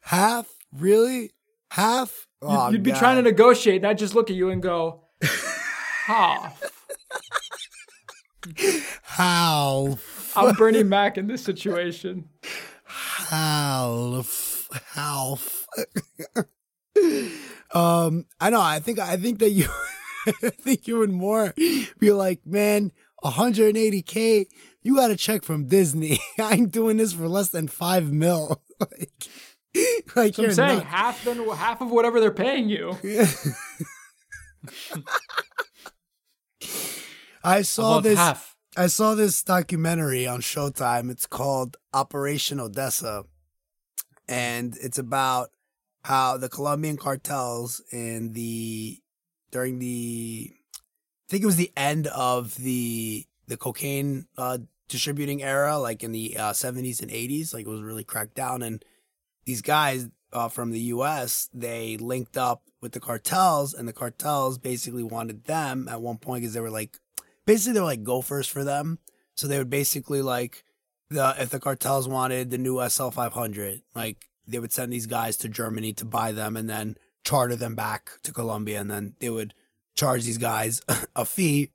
[0.04, 1.32] Half, really?
[1.72, 2.28] Half?
[2.42, 5.06] Oh, You'd be trying to negotiate, and I'd just look at you and go,
[6.06, 6.62] half.
[9.04, 12.30] half, I'm Bernie Mac in this situation.
[12.86, 15.66] half, half.
[17.74, 18.62] um, I know.
[18.62, 19.00] I think.
[19.00, 19.68] I think that you.
[20.44, 21.54] I think you would more
[22.00, 22.92] be like, man,
[23.24, 24.46] 180k.
[24.84, 26.20] You got a check from Disney.
[26.40, 28.62] I'm doing this for less than five mil.
[28.80, 29.12] like,
[30.16, 30.90] like So you're I'm saying nuts.
[30.90, 32.98] half than half of whatever they're paying you.
[37.44, 38.18] I saw About this.
[38.20, 38.56] half.
[38.78, 41.12] I saw this documentary on Showtime.
[41.12, 43.26] It's called Operation Odessa.
[44.30, 45.50] And it's about
[46.06, 49.00] how the Colombian cartels in the
[49.52, 55.78] during the I think it was the end of the the cocaine uh distributing era
[55.78, 58.84] like in the uh, 70s and 80s like it was really cracked down and
[59.46, 64.58] these guys uh, from the US they linked up with the cartels and the cartels
[64.58, 67.01] basically wanted them at one point because they were like
[67.46, 69.00] basically they were like gophers for them.
[69.36, 70.64] So they would basically like
[71.10, 75.08] the if the cartels wanted the new SL five hundred, like they would send these
[75.08, 79.16] guys to Germany to buy them and then charter them back to Colombia, and then
[79.20, 79.54] they would
[79.96, 80.82] charge these guys
[81.16, 81.72] a fee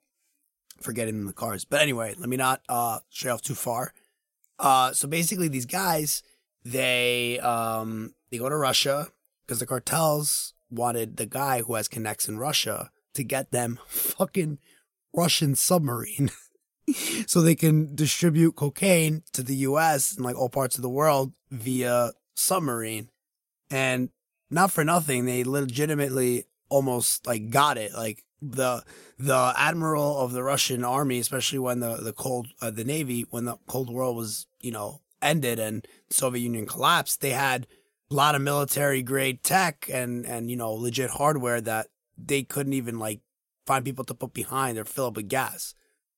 [0.80, 1.64] for getting them the cars.
[1.64, 3.92] But anyway, let me not uh stray off too far.
[4.58, 6.22] Uh, so basically, these guys
[6.64, 9.08] they um they go to Russia
[9.46, 14.58] because the cartels wanted the guy who has connects in Russia to get them fucking
[15.16, 16.30] Russian submarine
[17.26, 21.32] so they can distribute cocaine to the US and like all parts of the world
[21.50, 23.10] via submarine.
[23.70, 24.10] And
[24.50, 27.92] not for nothing, they legitimately almost like got it.
[27.94, 28.84] Like the
[29.18, 33.44] the admiral of the Russian army, especially when the the cold uh, the navy when
[33.44, 37.66] the Cold War was you know ended and Soviet Union collapsed, they had
[38.10, 42.72] a lot of military grade tech and and you know legit hardware that they couldn't
[42.72, 43.20] even like
[43.66, 45.74] find people to put behind or fill up with gas.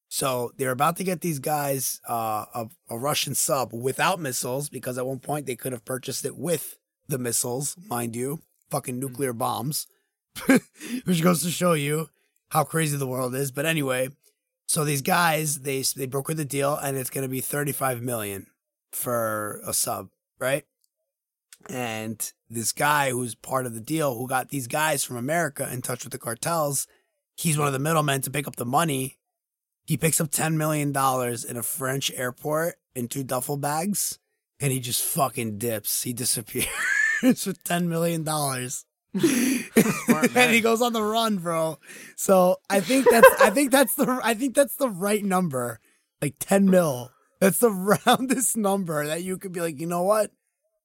[0.09, 4.97] So they're about to get these guys uh, a, a Russian sub without missiles because
[4.97, 6.79] at one point they could have purchased it with
[7.09, 8.41] the missiles, mind you,
[8.71, 9.87] fucking nuclear bombs,
[11.05, 12.09] which goes to show you
[12.51, 13.51] how crazy the world is.
[13.51, 14.09] But anyway,
[14.67, 18.47] so these guys they they broker the deal and it's going to be 35 million
[18.93, 20.65] for a sub, right?
[21.69, 25.83] And this guy who's part of the deal, who got these guys from America in
[25.83, 26.87] touch with the cartels,
[27.39, 29.19] he's one of the middlemen to pick up the money.
[29.85, 34.19] He picks up $10 million in a French airport in two duffel bags
[34.61, 36.03] and he just fucking dips.
[36.03, 36.67] He disappears
[37.23, 38.27] with $10 million.
[40.37, 41.79] and he goes on the run, bro.
[42.17, 45.81] So I think that's I think that's the I think that's the right number.
[46.21, 47.11] Like 10 mil.
[47.41, 47.71] That's the
[48.07, 50.31] roundest number that you could be like, you know what?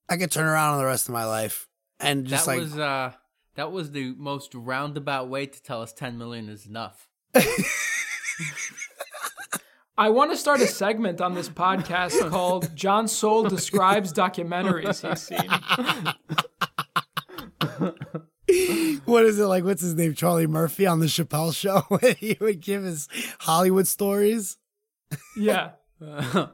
[0.08, 1.68] I could turn around on the rest of my life.
[2.00, 3.12] And just that like was uh
[3.54, 7.08] that was the most roundabout way to tell us 10 million is enough.
[9.96, 15.22] I want to start a segment on this podcast called John Soul Describes Documentaries He's
[15.22, 15.48] Seen.
[19.04, 19.62] what is it like?
[19.62, 20.14] What's his name?
[20.14, 21.84] Charlie Murphy on the Chappelle show
[22.18, 23.08] he would give his
[23.40, 24.56] Hollywood stories.
[25.36, 25.70] Yeah.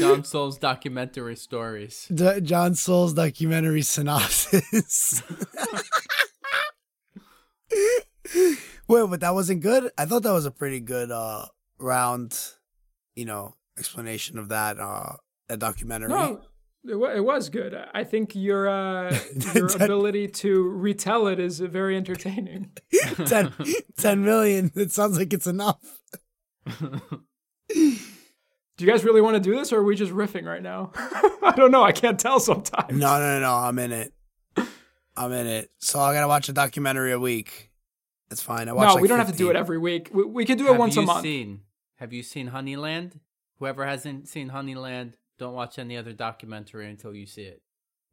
[0.00, 2.06] John Soul's documentary stories.
[2.14, 5.22] D- John Soul's documentary synopsis.
[8.88, 9.90] Wait, but that wasn't good.
[9.98, 11.46] I thought that was a pretty good uh
[11.78, 12.38] round,
[13.16, 15.14] you know, explanation of that uh
[15.48, 16.08] that documentary.
[16.10, 16.40] No,
[16.86, 17.74] it, wa- it was good.
[17.94, 19.18] I think your uh,
[19.54, 22.70] your ability to retell it is very entertaining.
[23.26, 23.52] 10,
[23.98, 24.70] 10 million.
[24.74, 26.00] It sounds like it's enough.
[28.78, 30.92] Do you guys really want to do this, or are we just riffing right now?
[30.94, 31.82] I don't know.
[31.82, 32.96] I can't tell sometimes.
[32.96, 33.52] No, no, no, no.
[33.52, 34.12] I'm in it.
[35.16, 35.72] I'm in it.
[35.78, 37.72] So I gotta watch a documentary a week.
[38.30, 38.68] It's fine.
[38.68, 40.10] I watch No, like we don't have to do it every week.
[40.12, 41.22] We, we could do it Have once a you month.
[41.22, 41.62] Seen,
[41.96, 43.18] have you seen Honeyland?
[43.58, 47.60] Whoever hasn't seen Honeyland, don't watch any other documentary until you see it.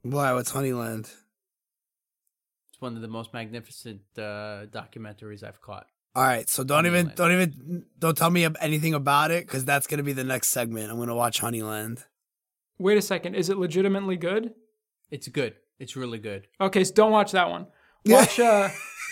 [0.02, 0.34] Why?
[0.34, 1.14] What's Honeyland?
[2.70, 5.86] It's one of the most magnificent uh, documentaries I've caught.
[6.16, 9.86] All right, so don't even, don't even, don't tell me anything about it because that's
[9.86, 10.90] gonna be the next segment.
[10.92, 12.06] I'm gonna watch Honeyland.
[12.78, 13.36] Wait a second.
[13.36, 14.54] Is it legitimately good?
[15.12, 15.56] It's good.
[15.78, 16.48] It's really good.
[16.62, 17.68] Okay, so don't watch that one.
[18.08, 18.40] Watch.
[18.40, 18.70] uh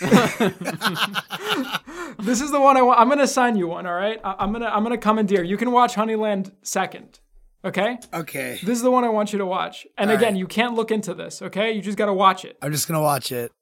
[2.20, 3.00] This is the one I want.
[3.00, 3.86] I'm gonna assign you one.
[3.86, 4.20] All right.
[4.24, 5.42] I- I'm gonna I'm gonna commandeer.
[5.42, 7.18] You can watch Honeyland second.
[7.64, 7.98] Okay.
[8.12, 9.86] Okay, This is the one I want you to watch.
[9.96, 10.38] And All again, right.
[10.38, 11.40] you can't look into this.
[11.42, 11.72] Okay.
[11.72, 12.56] You just gotta watch it.
[12.62, 13.52] I'm just gonna watch it.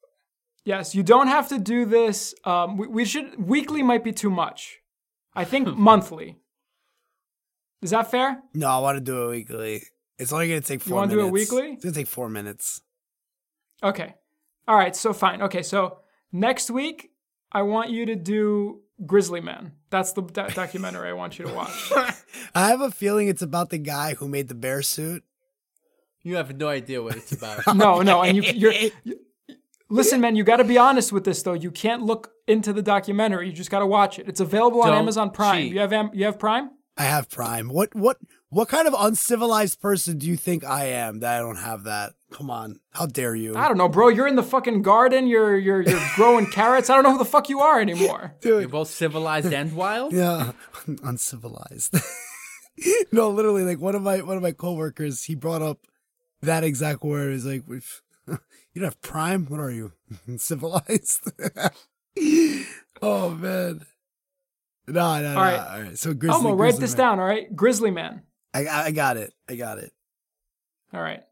[0.64, 0.94] Yes.
[0.94, 2.34] You don't have to do this.
[2.44, 4.78] Um, we, we should weekly might be too much.
[5.34, 6.38] I think monthly.
[7.80, 8.40] Is that fair?
[8.54, 9.82] No, I want to do it weekly.
[10.18, 10.90] It's only gonna take four.
[10.90, 11.50] You wanna do it minutes.
[11.50, 11.72] weekly?
[11.72, 12.80] It's gonna take four minutes.
[13.82, 14.14] Okay.
[14.68, 14.94] All right.
[14.94, 15.42] So fine.
[15.42, 15.62] Okay.
[15.62, 15.98] So
[16.30, 17.10] next week,
[17.50, 19.72] I want you to do Grizzly Man.
[19.90, 21.92] That's the do- documentary I want you to watch.
[22.54, 25.24] I have a feeling it's about the guy who made the bear suit.
[26.22, 27.62] You have no idea what it's about.
[27.74, 28.22] No, no.
[28.22, 28.72] And you, you're.
[28.72, 28.92] You,
[29.93, 30.36] listen, man.
[30.36, 31.53] You got to be honest with this, though.
[31.53, 33.47] You can't look into the documentary.
[33.47, 34.28] You just got to watch it.
[34.28, 35.62] It's available on Don't Amazon Prime.
[35.64, 35.72] cheat.
[35.74, 36.70] You have Am- you have Prime.
[36.97, 37.68] I have Prime.
[37.68, 38.18] What what
[38.51, 42.12] what kind of uncivilized person do you think I am that I don't have that?
[42.32, 44.09] Come on, how dare you, I don't know, bro.
[44.09, 45.26] You're in the fucking garden.
[45.26, 46.90] You're you're you're growing carrots.
[46.90, 48.34] I don't know who the fuck you are anymore.
[48.40, 48.61] Dude.
[48.61, 50.12] You're both civilized and wild.
[50.22, 50.53] Yeah,
[51.03, 51.97] uncivilized.
[53.12, 55.78] no, literally, like one of my one of my coworkers, he brought up
[56.43, 57.32] that exact word.
[57.32, 58.01] He's like, "We've-
[58.74, 59.46] "You don't have Prime?
[59.46, 59.92] What are you,
[60.36, 61.30] civilized?"
[63.02, 63.84] oh man.
[64.88, 65.28] No, no, no.
[65.38, 65.58] All right.
[65.76, 65.98] All right.
[65.98, 66.34] So Grizzly.
[66.36, 66.98] Elmo, write this Man.
[66.98, 67.20] down.
[67.20, 68.22] All right, Grizzly Man.
[68.54, 69.32] I, I got it.
[69.48, 69.92] I got it.
[70.92, 71.22] All right.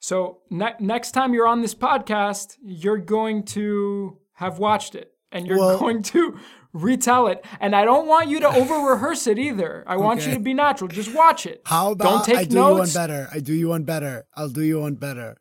[0.00, 5.46] So ne- next time you're on this podcast, you're going to have watched it and
[5.46, 6.38] you're Well- going to
[6.72, 7.44] retell it.
[7.60, 9.82] And I don't want you to over rehearse it either.
[9.88, 10.86] I want you to be natural.
[10.86, 11.62] Just watch it.
[11.64, 12.70] How about Don't take I do notes.
[12.70, 13.28] you one better?
[13.32, 14.26] I do you one better.
[14.36, 15.36] I'll do you one better.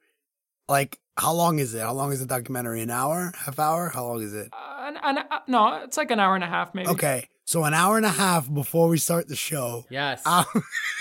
[0.68, 1.82] Like, how long is it?
[1.82, 2.82] How long is the documentary?
[2.82, 3.32] An hour?
[3.38, 3.90] Half hour?
[3.90, 4.50] How long is it?
[4.54, 6.90] Uh, an- an- uh, no, it's like an hour and a half, maybe.
[6.90, 9.86] Okay, so an hour and a half before we start the show.
[9.90, 10.22] Yes.
[10.26, 10.46] I'm,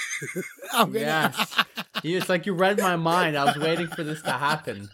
[0.73, 1.65] I'm gonna, Yes.
[2.05, 3.37] It's like you read my mind.
[3.37, 4.89] I was waiting for this to happen.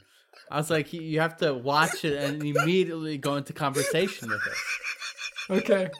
[0.50, 4.40] I was like, you- you have to watch it and immediately go into conversation with
[4.46, 5.52] it.
[5.70, 5.90] Okay.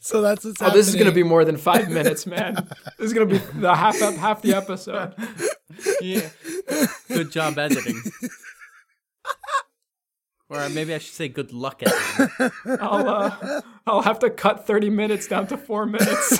[0.00, 2.68] So that's what's Oh, this is gonna be more than five minutes, man.
[2.98, 5.14] This is gonna be the half ep- half the episode.
[6.00, 6.28] Yeah.
[7.08, 8.00] Good job editing.
[10.50, 12.50] Or maybe I should say good luck editing.
[12.80, 16.38] I'll uh, I'll have to cut thirty minutes down to four minutes.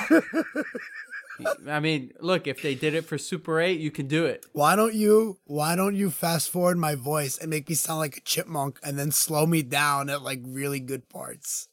[1.68, 4.44] I mean, look, if they did it for Super 8, you can do it.
[4.53, 5.38] Why don't you?
[5.44, 8.99] Why don't you fast forward my voice and make me sound like a chipmunk, and
[8.99, 11.68] then slow me down at like really good parts?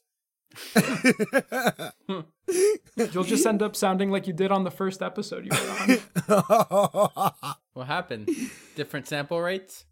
[3.12, 5.98] You'll just end up sounding like you did on the first episode you were
[6.28, 7.54] on.
[7.74, 8.30] What happened?
[8.74, 9.84] Different sample rates?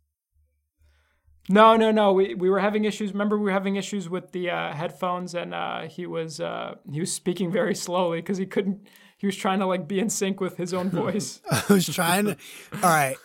[1.51, 2.15] No, no, no.
[2.15, 3.13] We we were having issues.
[3.13, 7.01] Remember, we were having issues with the uh, headphones, and uh, he was uh, he
[7.01, 8.87] was speaking very slowly because he couldn't.
[9.19, 11.43] He was trying to like be in sync with his own voice.
[11.51, 12.39] I was trying to.
[12.73, 13.17] All right.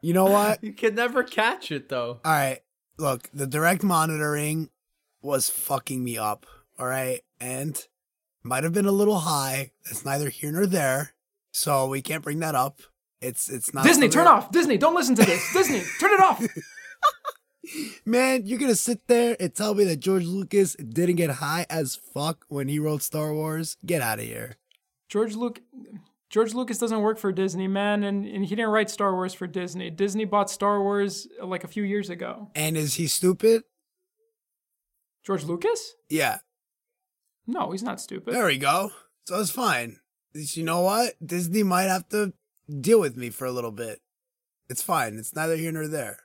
[0.00, 0.64] You know what?
[0.64, 2.20] You can never catch it, though.
[2.24, 2.60] All right.
[2.96, 4.70] Look, the direct monitoring
[5.20, 6.46] was fucking me up.
[6.78, 7.20] All right.
[7.40, 7.78] And
[8.42, 9.72] might have been a little high.
[9.84, 11.14] That's neither here nor there.
[11.52, 12.80] So we can't bring that up.
[13.20, 14.50] It's it's not Disney, turn off.
[14.50, 15.52] Disney, don't listen to this.
[15.52, 16.44] Disney, turn it off.
[18.04, 21.94] Man, you're gonna sit there and tell me that George Lucas didn't get high as
[21.94, 23.76] fuck when he wrote Star Wars?
[23.86, 24.56] Get out of here.
[25.08, 25.60] George Luke.
[26.30, 29.46] George Lucas doesn't work for Disney, man, and, and he didn't write Star Wars for
[29.46, 29.90] Disney.
[29.90, 32.50] Disney bought Star Wars uh, like a few years ago.
[32.54, 33.64] And is he stupid?
[35.22, 35.94] George Lucas?
[36.08, 36.38] Yeah.
[37.46, 38.34] No, he's not stupid.
[38.34, 38.90] There we go.
[39.26, 39.98] So it's fine.
[40.34, 41.14] You know what?
[41.24, 42.32] Disney might have to
[42.80, 44.00] deal with me for a little bit.
[44.68, 45.18] It's fine.
[45.18, 46.20] It's neither here nor there.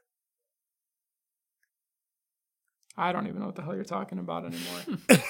[2.95, 4.97] I don't even know what the hell you're talking about anymore.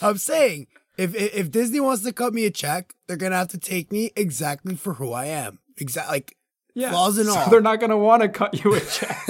[0.02, 3.58] I'm saying if, if Disney wants to cut me a check, they're gonna have to
[3.58, 5.58] take me exactly for who I am.
[5.78, 6.16] Exactly.
[6.16, 6.36] Like
[6.74, 7.50] Yeah, Flaws and so all.
[7.50, 9.26] they're not gonna want to cut you a check.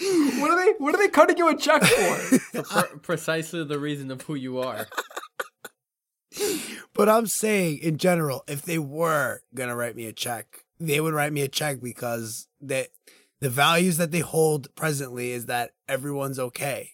[0.40, 0.72] what are they?
[0.78, 2.38] What are they cutting you a check for?
[2.38, 4.86] For pre- precisely the reason of who you are.
[6.94, 11.12] But I'm saying in general, if they were gonna write me a check, they would
[11.12, 12.88] write me a check because they,
[13.40, 16.92] the values that they hold presently is that everyone's okay,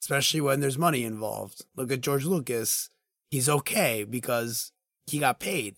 [0.00, 1.64] especially when there's money involved.
[1.76, 2.90] Look at George Lucas;
[3.30, 4.72] he's okay because
[5.06, 5.76] he got paid.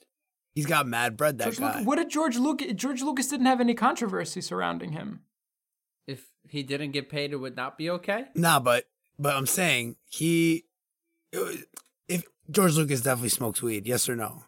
[0.55, 1.39] He's got mad bread.
[1.39, 1.67] That George guy.
[1.69, 2.73] Lucas, what did George Lucas?
[2.75, 5.21] George Lucas didn't have any controversy surrounding him.
[6.51, 8.25] If he didn't get paid, it would not be okay?
[8.35, 8.87] Nah, but
[9.21, 10.65] but I'm saying he,
[12.09, 14.43] if George Lucas definitely smokes weed, yes or no?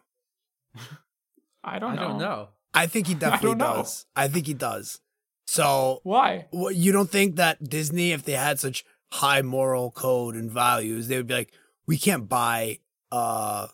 [1.63, 2.07] I don't I know.
[2.09, 2.47] don't know.
[2.73, 3.75] I think he definitely don't know.
[3.83, 4.05] does.
[4.17, 4.99] I think he does.
[5.45, 6.47] So Why?
[6.51, 8.83] What, you don't think that Disney, if they had such
[9.13, 11.53] high moral code and values, they would be like,
[11.87, 12.79] we can't buy
[13.13, 13.67] uh,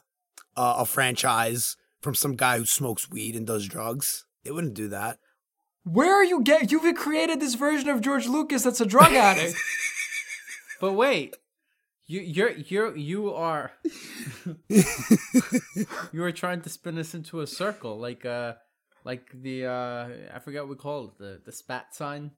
[0.56, 4.26] a, a franchise from some guy who smokes weed and does drugs?
[4.44, 5.18] They wouldn't do that.
[5.84, 6.72] Where are you get?
[6.72, 9.56] You've created this version of George Lucas that's a drug addict.
[10.82, 11.36] But wait.
[12.08, 13.74] You you're you're you are
[14.70, 18.54] you are trying to spin us into a circle like uh
[19.04, 22.32] like the uh I forgot what we call it the the spat sign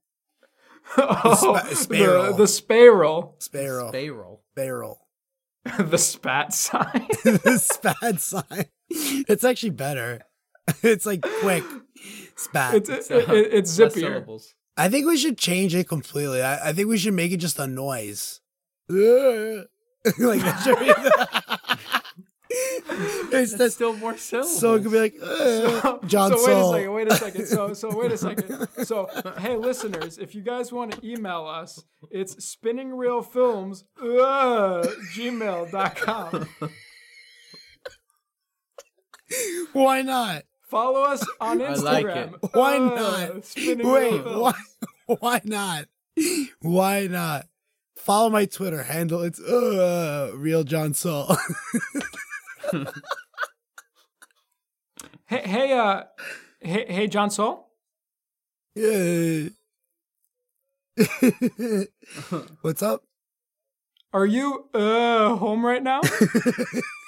[0.98, 2.32] oh, spa- sparrow.
[2.32, 3.92] the, the sparrow, Sparrow.
[3.92, 4.98] barrel Sparrow.
[5.80, 7.08] the spat sign.
[7.24, 8.66] the spat sign.
[8.90, 10.22] It's actually better.
[10.84, 11.64] It's like quick.
[12.36, 12.76] Spat.
[12.76, 14.26] it's it, it, it's zippier.
[14.78, 16.42] I think we should change it completely.
[16.42, 18.40] I, I think we should make it just a noise.
[18.90, 20.92] like that should be
[22.54, 24.60] it's That's that's still more syllables.
[24.60, 27.46] so it could be like uh, John so wait a second, wait a second.
[27.46, 28.68] So so wait a second.
[28.86, 29.08] So
[29.38, 34.86] hey listeners, if you guys want to email us, it's spinningrealfilms uh,
[35.16, 36.50] gmail.com.
[39.74, 40.44] Why not?
[40.72, 42.34] Follow us on I like Instagram.
[42.36, 42.50] it.
[42.54, 43.46] Why uh, not?
[43.46, 44.54] Spinning Wait, why?
[45.20, 45.88] Why not?
[46.62, 47.48] Why not?
[47.98, 49.22] Follow my Twitter handle.
[49.22, 51.36] It's uh, real John Soul.
[55.26, 56.04] Hey hey uh
[56.60, 57.70] hey hey John Soul.
[58.76, 59.50] Yeah.
[62.62, 63.04] What's up?
[64.12, 66.02] Are you uh home right now?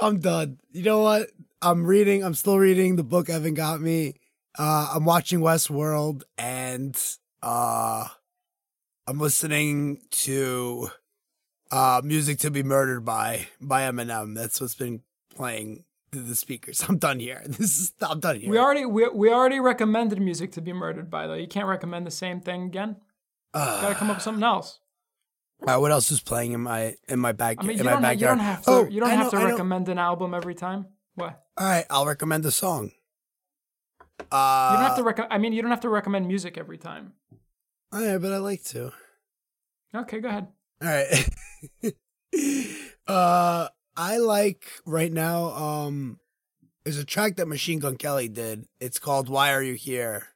[0.00, 0.58] I'm done.
[0.72, 1.28] You know what?
[1.60, 2.24] I'm reading.
[2.24, 3.28] I'm still reading the book.
[3.28, 4.14] Evan got me.
[4.58, 6.96] Uh, I'm watching Westworld, and
[7.42, 8.06] uh,
[9.06, 10.90] I'm listening to
[11.70, 14.34] uh, "Music to Be Murdered" by by Eminem.
[14.34, 15.02] That's what's been
[15.34, 16.84] playing through the speakers.
[16.88, 17.42] I'm done here.
[17.46, 17.92] This is.
[18.00, 18.50] I'm done here.
[18.50, 21.34] we already we, we already recommended music to be murdered by though.
[21.34, 22.96] You can't recommend the same thing again.
[23.54, 24.78] Uh, Gotta come up with something else.
[25.60, 28.00] Right, what else is playing in my in my back I mean, you in my
[28.00, 28.70] don't, you don't have to.
[28.70, 30.86] Oh, you don't I have know, to recommend an album every time.
[31.14, 31.42] What?
[31.56, 32.92] All right, I'll recommend a song.
[34.20, 34.38] You don't
[34.82, 37.12] have Uh, to rec- I mean, you don't have to recommend music every time.
[37.92, 38.92] all right, but I like to.
[39.94, 40.48] Okay, go ahead.
[40.82, 41.28] All right.
[43.06, 45.46] uh, I like right now.
[45.54, 46.18] Um,
[46.84, 48.66] there's a track that Machine Gun Kelly did.
[48.80, 50.28] It's called "Why Are You Here."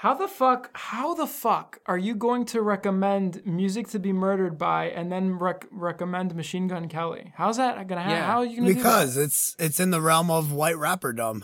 [0.00, 0.70] How the fuck?
[0.72, 5.34] How the fuck are you going to recommend music to be murdered by and then
[5.34, 7.34] rec- recommend Machine Gun Kelly?
[7.36, 8.16] How's that gonna happen?
[8.16, 8.24] Yeah.
[8.24, 11.42] How are you gonna Because it's it's in the realm of white rapperdom.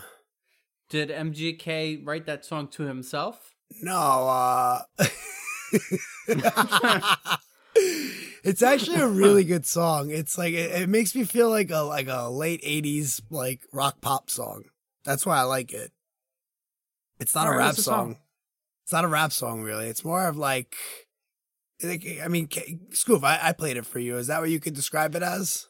[0.89, 3.51] Did MGK write that song to himself?
[3.83, 4.79] No, uh
[8.43, 10.09] It's actually a really good song.
[10.09, 14.01] It's like it, it makes me feel like a like a late 80s like rock
[14.01, 14.63] pop song.
[15.03, 15.91] That's why I like it.
[17.19, 17.83] It's not All a rap song.
[17.83, 18.17] song?
[18.87, 19.87] It's not a rap song really.
[19.87, 20.77] It's more of like
[21.83, 24.15] like, I mean, K- Scoof, I, I played it for you.
[24.15, 25.67] Is that what you could describe it as?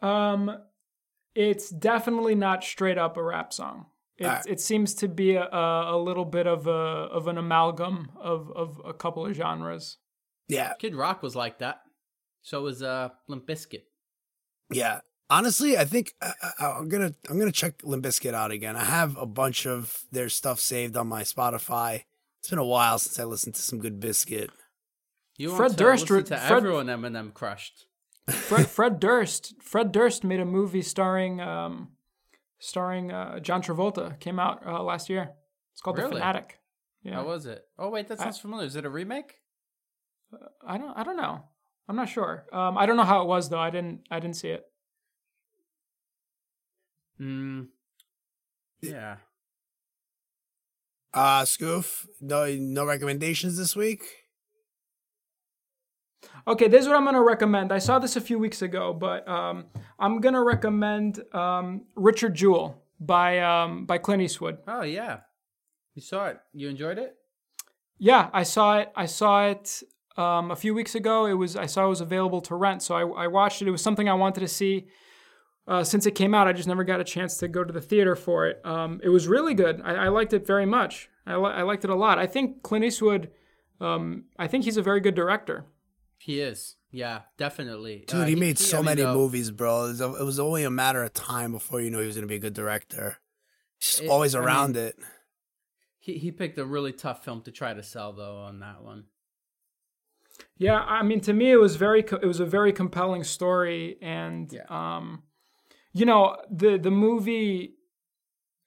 [0.00, 0.56] Um,
[1.34, 3.86] it's definitely not straight up a rap song.
[4.18, 4.46] It, Alright.
[4.46, 8.52] it seems to be a, a, a little bit of a of an amalgam of,
[8.54, 9.96] of a couple of genres.
[10.46, 11.80] Yeah, Kid Rock was like that.
[12.42, 13.82] So was uh Limp Bizkit.
[14.70, 15.00] yeah.
[15.30, 18.76] Honestly, I think I, I, I'm gonna I'm gonna check Limp Bizkit out again.
[18.76, 22.04] I have a bunch of their stuff saved on my Spotify.
[22.40, 24.48] It's been a while since I listened to some good Bizkit.
[25.36, 27.86] You Fred want to Durst listen re- to Fred- everyone Eminem crushed.
[28.28, 31.90] Fred, Fred Durst Fred Durst made a movie starring um,
[32.58, 34.18] starring uh, John Travolta.
[34.20, 35.30] Came out uh, last year.
[35.72, 36.58] It's called The Fanatic.
[37.02, 37.64] Yeah, How was it?
[37.78, 38.66] Oh wait, that I- sounds familiar.
[38.66, 39.36] Is it a remake?
[40.66, 41.44] I don't I don't know.
[41.88, 42.46] I'm not sure.
[42.52, 43.58] Um, I don't know how it was though.
[43.58, 44.64] I didn't I didn't see it.
[47.20, 47.64] Hmm.
[48.80, 49.16] Yeah.
[51.12, 54.02] Uh Scoof, no no recommendations this week?
[56.46, 57.72] Okay, this is what I'm gonna recommend.
[57.72, 59.66] I saw this a few weeks ago, but um,
[59.98, 64.58] I'm gonna recommend um, Richard Jewell by um, by Clint Eastwood.
[64.66, 65.18] Oh yeah.
[65.94, 66.38] You saw it.
[66.54, 67.16] You enjoyed it?
[67.98, 68.90] Yeah, I saw it.
[68.96, 69.82] I saw it
[70.16, 71.26] um, a few weeks ago.
[71.26, 73.68] It was I saw it was available to rent, so I, I watched it.
[73.68, 74.86] It was something I wanted to see
[75.70, 76.46] uh, since it came out.
[76.48, 78.60] I just never got a chance to go to the theater for it.
[78.64, 79.80] Um, it was really good.
[79.82, 81.08] I, I liked it very much.
[81.26, 82.18] I, li- I liked it a lot.
[82.18, 83.30] I think Clint Eastwood.
[83.80, 85.64] Um, I think he's a very good director.
[86.18, 86.76] He is.
[86.90, 88.04] Yeah, definitely.
[88.08, 89.84] Dude, Uh, he made so I mean, many though, movies, bro.
[89.84, 92.26] It was, it was only a matter of time before you knew he was gonna
[92.26, 93.18] be a good director.
[93.78, 94.98] He's It- always I around mean- it.
[96.02, 99.04] He he picked a really tough film to try to sell though on that one.
[100.56, 103.96] Yeah, I mean, to me, it was very, co- it was a very compelling story,
[104.02, 104.64] and Yeah.
[104.68, 105.22] um,
[105.92, 107.74] you know, the the movie,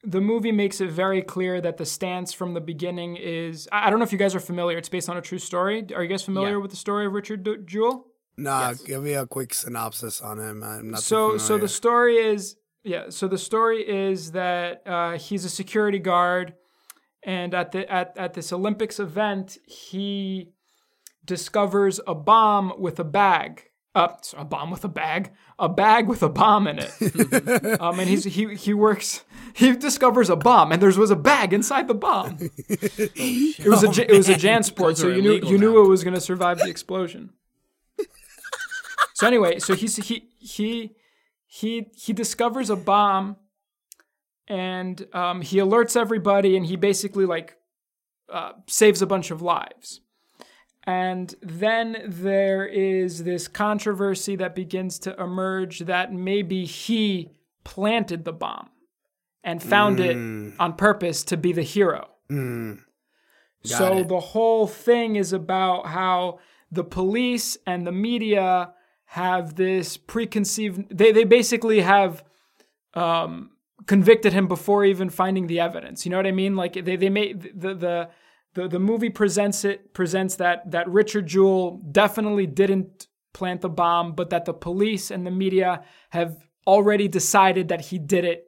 [0.03, 3.67] the movie makes it very clear that the stance from the beginning is.
[3.71, 4.77] I I don't know if you guys are familiar.
[4.77, 5.85] It's based on a true story.
[5.95, 6.57] Are you guys familiar Yeah.
[6.57, 8.07] with the story of Richard Du- Jewell?
[8.35, 8.81] Nah, Yes.
[8.81, 10.63] give me a quick synopsis on him.
[10.63, 15.45] I'm not so so the story is yeah so the story is that uh, he's
[15.45, 16.55] a security guard
[17.23, 20.49] and at the at, at this olympics event he
[21.23, 25.31] discovers a bomb with a bag uh, a bomb with a bag.
[25.59, 27.79] A bag with a bomb in it.
[27.79, 29.23] Um, and he's he he works
[29.53, 32.37] he discovers a bomb and there was a bag inside the bomb.
[32.39, 35.87] It was a J- it was a jansport so you knew illegal you knew it
[35.87, 37.31] was going to survive the explosion.
[39.15, 40.95] So anyway, so he's he he
[41.45, 43.37] he he discovers a bomb,
[44.47, 47.55] and um, he alerts everybody, and he basically like
[48.27, 50.01] uh, saves a bunch of lives.
[50.85, 57.31] And then there is this controversy that begins to emerge that maybe he
[57.63, 58.69] planted the bomb
[59.43, 60.17] and found it
[60.59, 62.09] on purpose to be the hero.
[62.29, 62.79] Mm.
[63.63, 64.07] So it.
[64.09, 66.39] the whole thing is about how
[66.71, 68.73] the police and the media
[69.05, 70.95] have this preconceived.
[70.95, 72.23] They they basically have
[72.93, 73.51] um,
[73.85, 76.05] convicted him before even finding the evidence.
[76.05, 76.55] You know what I mean?
[76.55, 78.09] Like they they made the the.
[78.55, 84.13] The, the movie presents it presents that that Richard Jewell definitely didn't plant the bomb,
[84.13, 88.45] but that the police and the media have already decided that he did it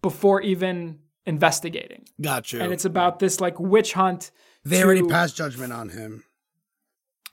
[0.00, 2.60] before even investigating Got you.
[2.60, 4.32] and it's about this like witch hunt.
[4.64, 6.24] they already passed judgment on him.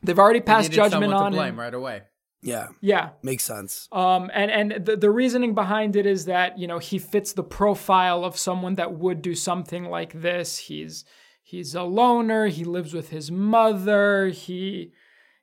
[0.04, 1.60] They've already passed judgment on to blame him.
[1.60, 2.02] right away.
[2.42, 3.10] Yeah, Yeah.
[3.24, 3.90] makes sense.
[3.92, 7.44] Um, and and the, the reasoning behind it is that you know he fits the
[7.44, 10.58] profile of someone that would do something like this.
[10.58, 11.04] He's
[11.50, 12.48] he's a loner.
[12.48, 14.28] He lives with his mother.
[14.28, 14.94] He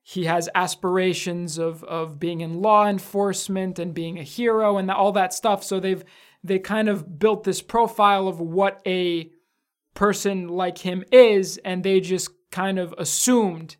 [0.03, 5.13] he has aspirations of of being in law enforcement and being a hero and all
[5.13, 5.65] that stuff.
[5.65, 6.05] So they've
[6.45, 9.31] they kind of built this profile of what a
[9.95, 13.77] person like him is, and they just kind of assumed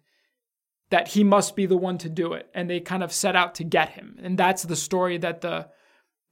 [0.91, 3.55] that he must be the one to do it and they kind of set out
[3.57, 5.67] to get him and that's the story that the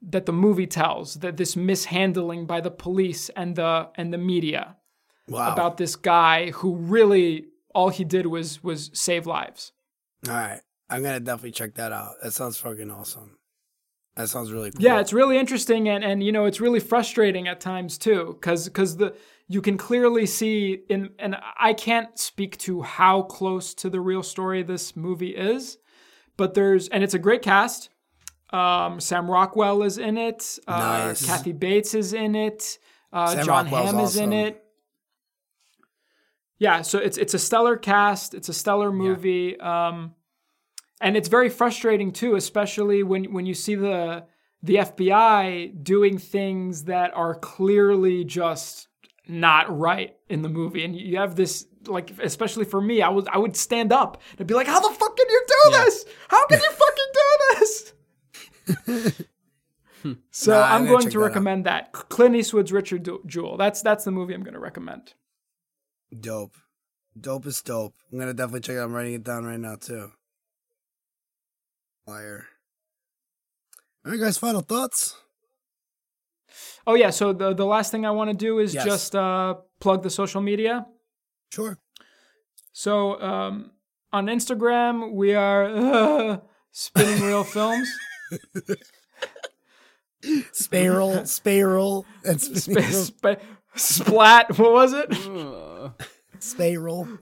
[0.01, 4.77] that the movie tells that this mishandling by the police and the and the media
[5.29, 5.53] Wow.
[5.53, 9.73] about this guy who really all he did was was save lives.
[10.29, 10.61] All right.
[10.91, 12.15] I'm gonna definitely check that out.
[12.23, 13.39] That sounds fucking awesome.
[14.17, 14.81] That sounds really cool.
[14.83, 18.69] Yeah, it's really interesting and and you know it's really frustrating at times too cuz
[18.69, 19.15] cuz the
[19.49, 24.23] you can clearly see in and I can't speak to how close to the real
[24.23, 25.79] story this movie is,
[26.37, 27.91] but there's and it's a great cast.
[28.51, 30.59] Um, Sam Rockwell is in it.
[30.69, 31.27] Uh, Nice.
[31.27, 32.79] Kathy Bates is in it.
[33.13, 34.64] Uh, John Rockwell's Hamm is in it.
[36.59, 38.35] Yeah, so it's it's a stellar cast.
[38.35, 40.15] It's a stellar movie, um,
[41.01, 44.25] and it's very frustrating too, especially when when you see the
[44.63, 48.89] the FBI doing things that are clearly just
[49.27, 53.27] not right in the movie, and you have this like, especially for me, I was
[53.31, 56.05] I would stand up and be like, "How the fuck can you do this?
[56.29, 57.29] How can you fucking do
[57.59, 59.25] this?"
[60.31, 61.23] so Nah, I'm I'm going that out.
[61.23, 63.57] recommend that Clint Eastwood's Richard Jewell.
[63.57, 65.15] That's that's the movie I'm going to recommend.
[66.21, 66.57] Dope.
[67.19, 67.95] Dope is dope.
[68.13, 68.85] I'm gonna definitely check it out.
[68.87, 70.11] I'm writing it down right now too.
[72.07, 72.47] Fire.
[74.05, 74.37] All right, guys.
[74.39, 75.17] Final thoughts.
[76.87, 78.85] Oh yeah, so the the last thing I want to do is Yes.
[78.85, 80.87] just uh, plug the social media.
[81.53, 81.79] Sure.
[82.73, 83.71] So um,
[84.13, 86.39] on Instagram we are uh,
[86.73, 87.89] spinning real films.
[90.53, 93.41] Spiral, spiral, and Sp- sp-
[93.77, 94.59] splat.
[94.59, 95.11] What was it?
[96.39, 97.19] Spiral.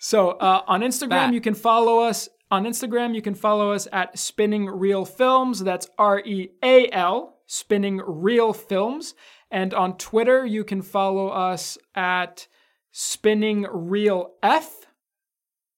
[0.00, 1.34] So uh, on Instagram, Bat.
[1.34, 2.28] you can follow us.
[2.50, 5.60] On Instagram, you can follow us at Spinning Real Films.
[5.60, 9.14] That's R E A L, Spinning Real Films.
[9.50, 12.46] And on Twitter, you can follow us at
[12.90, 14.86] Spinning Real F,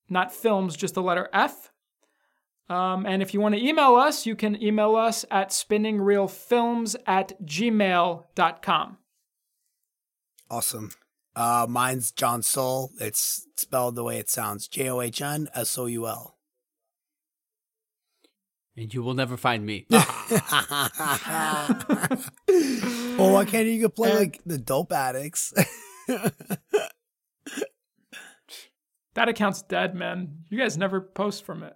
[0.09, 1.70] not films, just the letter F.
[2.69, 7.32] Um, and if you want to email us, you can email us at spinningrealfilms at
[7.45, 8.99] gmail.com.
[10.49, 10.91] Awesome.
[11.36, 12.90] Uh, mine's John Soul.
[13.01, 16.36] It's spelled the way it sounds: J O H N S O U L.
[18.77, 19.86] and you will never find me.
[23.19, 25.52] Well, why can't you play like the dope addicts?
[29.15, 30.44] That account's dead, man.
[30.48, 31.74] You guys never post from it.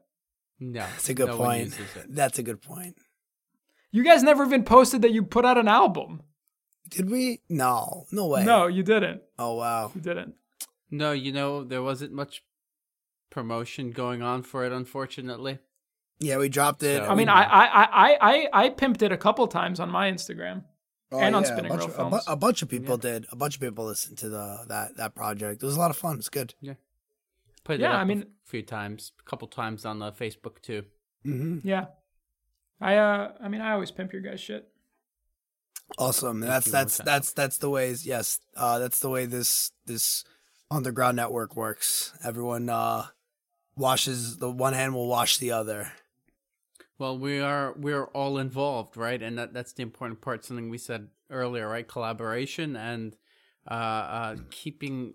[0.60, 1.76] No, That's a good no point.
[2.08, 2.96] That's a good point.
[3.90, 6.22] You guys never even posted that you put out an album.
[6.88, 7.40] Did we?
[7.48, 8.44] No, no way.
[8.44, 9.22] No, you didn't.
[9.38, 9.90] Oh wow.
[9.94, 10.34] You didn't.
[10.90, 12.42] No, you know there wasn't much
[13.30, 15.58] promotion going on for it, unfortunately.
[16.20, 16.98] Yeah, we dropped it.
[17.02, 19.90] So- I mean, I I I I I, I pimped it a couple times on
[19.90, 20.64] my Instagram.
[21.12, 22.24] Oh, and on yeah, Spinning a bunch, Real of, a, bu- Films.
[22.28, 23.26] a bunch of people did.
[23.30, 25.62] A bunch of people listened to the that that project.
[25.62, 26.16] It was a lot of fun.
[26.18, 26.54] It's good.
[27.64, 30.60] Put Yeah, it up I mean- a few times, a couple times on the Facebook
[30.60, 30.84] too.
[31.26, 31.66] Mm-hmm.
[31.66, 31.86] Yeah.
[32.80, 34.68] I uh I mean I always pimp your guys shit.
[35.98, 36.40] Awesome.
[36.40, 38.06] That's that's that's that's the ways.
[38.06, 40.24] Yes, uh, that's the way this this
[40.70, 42.12] underground network works.
[42.24, 43.06] Everyone uh,
[43.76, 45.92] washes the one hand will wash the other.
[46.98, 49.20] Well, we are we are all involved, right?
[49.22, 50.44] And that, that's the important part.
[50.44, 51.86] Something we said earlier, right?
[51.86, 53.16] Collaboration and
[53.68, 55.14] uh, uh, keeping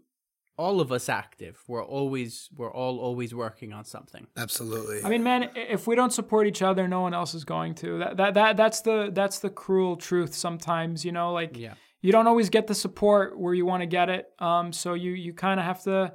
[0.65, 1.55] all of us active.
[1.67, 4.27] We're always we're all always working on something.
[4.35, 4.99] Absolutely.
[5.05, 7.99] I mean, man, if we don't support each other, no one else is going to.
[7.99, 11.75] That that, that that's the that's the cruel truth sometimes, you know, like Yeah.
[12.01, 14.25] you don't always get the support where you want to get it.
[14.39, 16.13] Um so you you kind of have to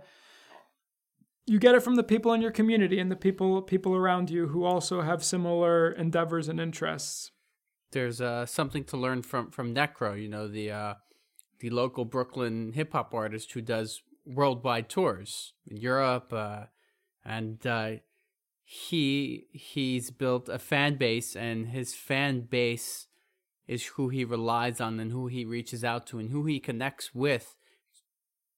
[1.47, 4.49] you get it from the people in your community and the people people around you
[4.49, 7.31] who also have similar endeavors and interests.
[7.93, 10.21] There's uh, something to learn from from Necro.
[10.21, 10.95] You know the uh,
[11.61, 16.65] the local Brooklyn hip hop artist who does worldwide tours in Europe, uh,
[17.25, 17.91] and uh,
[18.65, 23.07] he he's built a fan base, and his fan base
[23.67, 27.15] is who he relies on and who he reaches out to and who he connects
[27.15, 27.57] with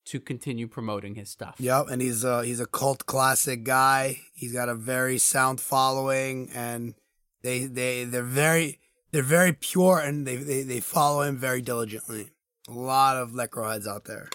[0.06, 1.56] to continue promoting his stuff.
[1.58, 4.20] Yep, and he's a he's a cult classic guy.
[4.34, 6.94] He's got a very sound following, and
[7.42, 8.78] they they they're very
[9.10, 12.30] they're very pure, and they they, they follow him very diligently.
[12.68, 14.28] A lot of Necro heads out there.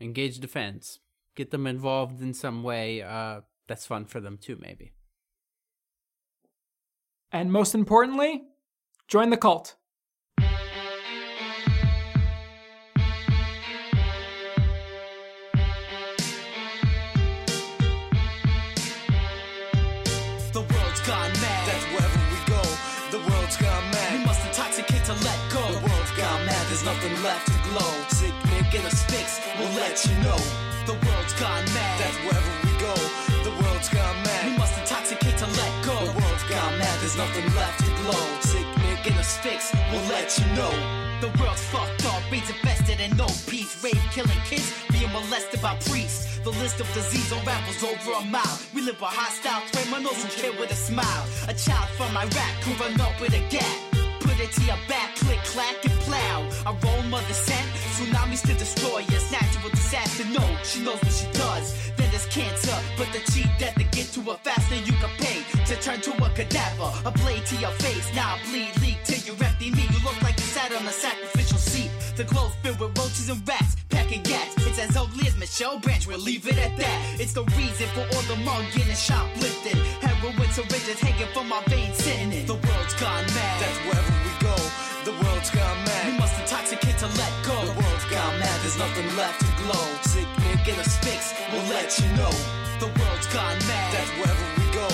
[0.00, 0.98] Engage the fans,
[1.36, 3.00] get them involved in some way.
[3.00, 4.92] Uh, that's fun for them too, maybe.
[7.30, 8.42] And most importantly,
[9.08, 9.76] join the cult.
[20.52, 21.68] The world's gone mad.
[21.68, 22.62] That's wherever we go.
[23.10, 24.18] The world's gone mad.
[24.18, 25.62] We must intoxicate to let go.
[25.72, 26.66] The world's gone mad.
[26.68, 28.43] There's nothing left to glow.
[28.74, 30.40] In sticks will let you know.
[30.86, 31.94] The world's gone mad.
[32.00, 32.94] That's wherever we go.
[33.46, 34.50] The world's gone mad.
[34.50, 35.94] We must intoxicate to let go.
[35.94, 37.00] The world's gone mad.
[37.00, 38.24] There's nothing left to glow.
[38.40, 38.66] Sick
[39.04, 39.04] Nick
[39.44, 40.72] fix, we'll let you know.
[41.20, 43.82] The world's fucked up, AIDS infested and no peace.
[43.84, 46.38] Rape, killing kids, being molested by priests.
[46.38, 48.58] The list of disease unravels over a mile.
[48.74, 51.24] We live with hostile criminals who kill with a smile.
[51.48, 53.76] A child from Iraq who run up with a gap.
[54.20, 56.48] Put it to your back, click, clack, and plow.
[56.66, 59.30] Our own mother sent tsunamis to destroy us.
[59.30, 61.66] Natural disaster, no, she knows what she does.
[61.96, 65.40] Then there's cancer, but the cheap death to get to her faster you can pay.
[65.66, 68.06] To turn to a cadaver, a blade to your face.
[68.14, 69.90] Now bleed, leak till you're empty meat.
[69.90, 71.90] You look like you sat on a sacrificial seat.
[72.16, 74.54] The clothes filled with roaches and rats, packing gas.
[74.66, 77.20] It's as ugly as Michelle Branch, we'll leave it at that.
[77.20, 79.78] It's the reason for all the mugging and shoplifting.
[80.02, 82.46] Heroin syringes hanging from my veins, sitting in.
[82.46, 83.56] The world's gone mad.
[83.62, 84.56] That's wherever we go.
[85.04, 86.06] The world's gone mad.
[86.06, 86.43] We must
[88.74, 89.86] There's nothing left to glow.
[90.02, 92.34] Sick Nick in a fix, we'll let you know.
[92.82, 93.94] The world's gone mad.
[93.94, 94.88] That's wherever we go.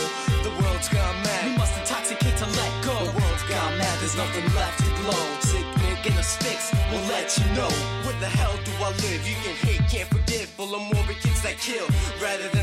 [0.45, 1.49] The world's gone mad.
[1.49, 2.93] We must intoxicate to let go.
[2.93, 3.99] The world's gone mad.
[4.01, 5.25] There's nothing left to glow.
[5.41, 7.73] Sick Nick in a fix, we'll let you know.
[8.05, 9.25] Where the hell do I live?
[9.27, 10.51] You can hate, can't forgive.
[10.61, 11.89] Full of morbid kids that kill
[12.21, 12.60] rather than.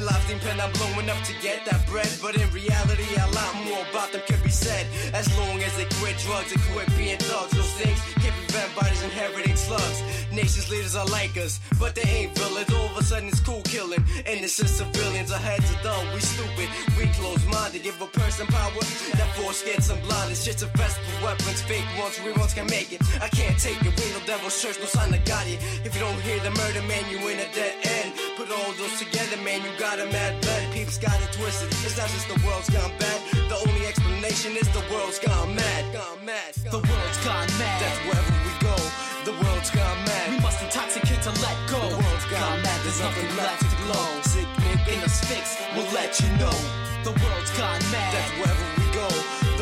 [0.00, 2.08] Their lives depend on blowing up to get that bread.
[2.22, 4.86] But in reality, a lot more about them can be said.
[5.12, 9.02] As long as they quit drugs and quit being thugs, those things can prevent bodies
[9.02, 10.00] inheriting slugs.
[10.32, 12.72] Nations leaders are like us, but they ain't villains.
[12.72, 15.32] All of a sudden, it's cool killing innocent civilians.
[15.32, 17.82] Our heads are dumb, we stupid, we close minded.
[17.82, 18.80] Give a person power,
[19.20, 20.30] that force gets them blind.
[20.32, 23.02] It's just a with weapons, fake ones, real ones can make it.
[23.20, 25.60] I can't take it, we no devil's church, no sign of God yet.
[25.84, 28.29] If you don't hear the murder, man, you in a dead end.
[28.50, 30.74] Put all those together, man, you got a mad blood.
[30.74, 31.70] People's got it twisted.
[31.86, 33.22] It's not just the world's gone bad.
[33.46, 35.94] The only explanation is the world's gone mad.
[35.94, 36.50] Gone mad.
[36.66, 37.78] The world's gone mad.
[37.78, 38.74] That's wherever we go.
[39.22, 40.34] The world's gone mad.
[40.34, 41.78] We must intoxicate to let go.
[41.78, 42.78] The world's gone mad.
[42.82, 44.10] There's nothing left to glow.
[44.26, 46.58] Sick Nick in a fix, we'll let you know.
[47.06, 48.10] The world's gone mad.
[48.10, 49.08] That's wherever we go.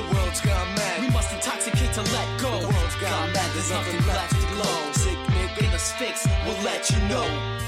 [0.01, 1.05] The world's gone mad.
[1.05, 2.57] We must intoxicate to let go.
[2.65, 3.53] The world's gone mad.
[3.53, 4.81] There's nothing left to glow.
[4.97, 7.68] Sick Nick in a fix, we'll let you know.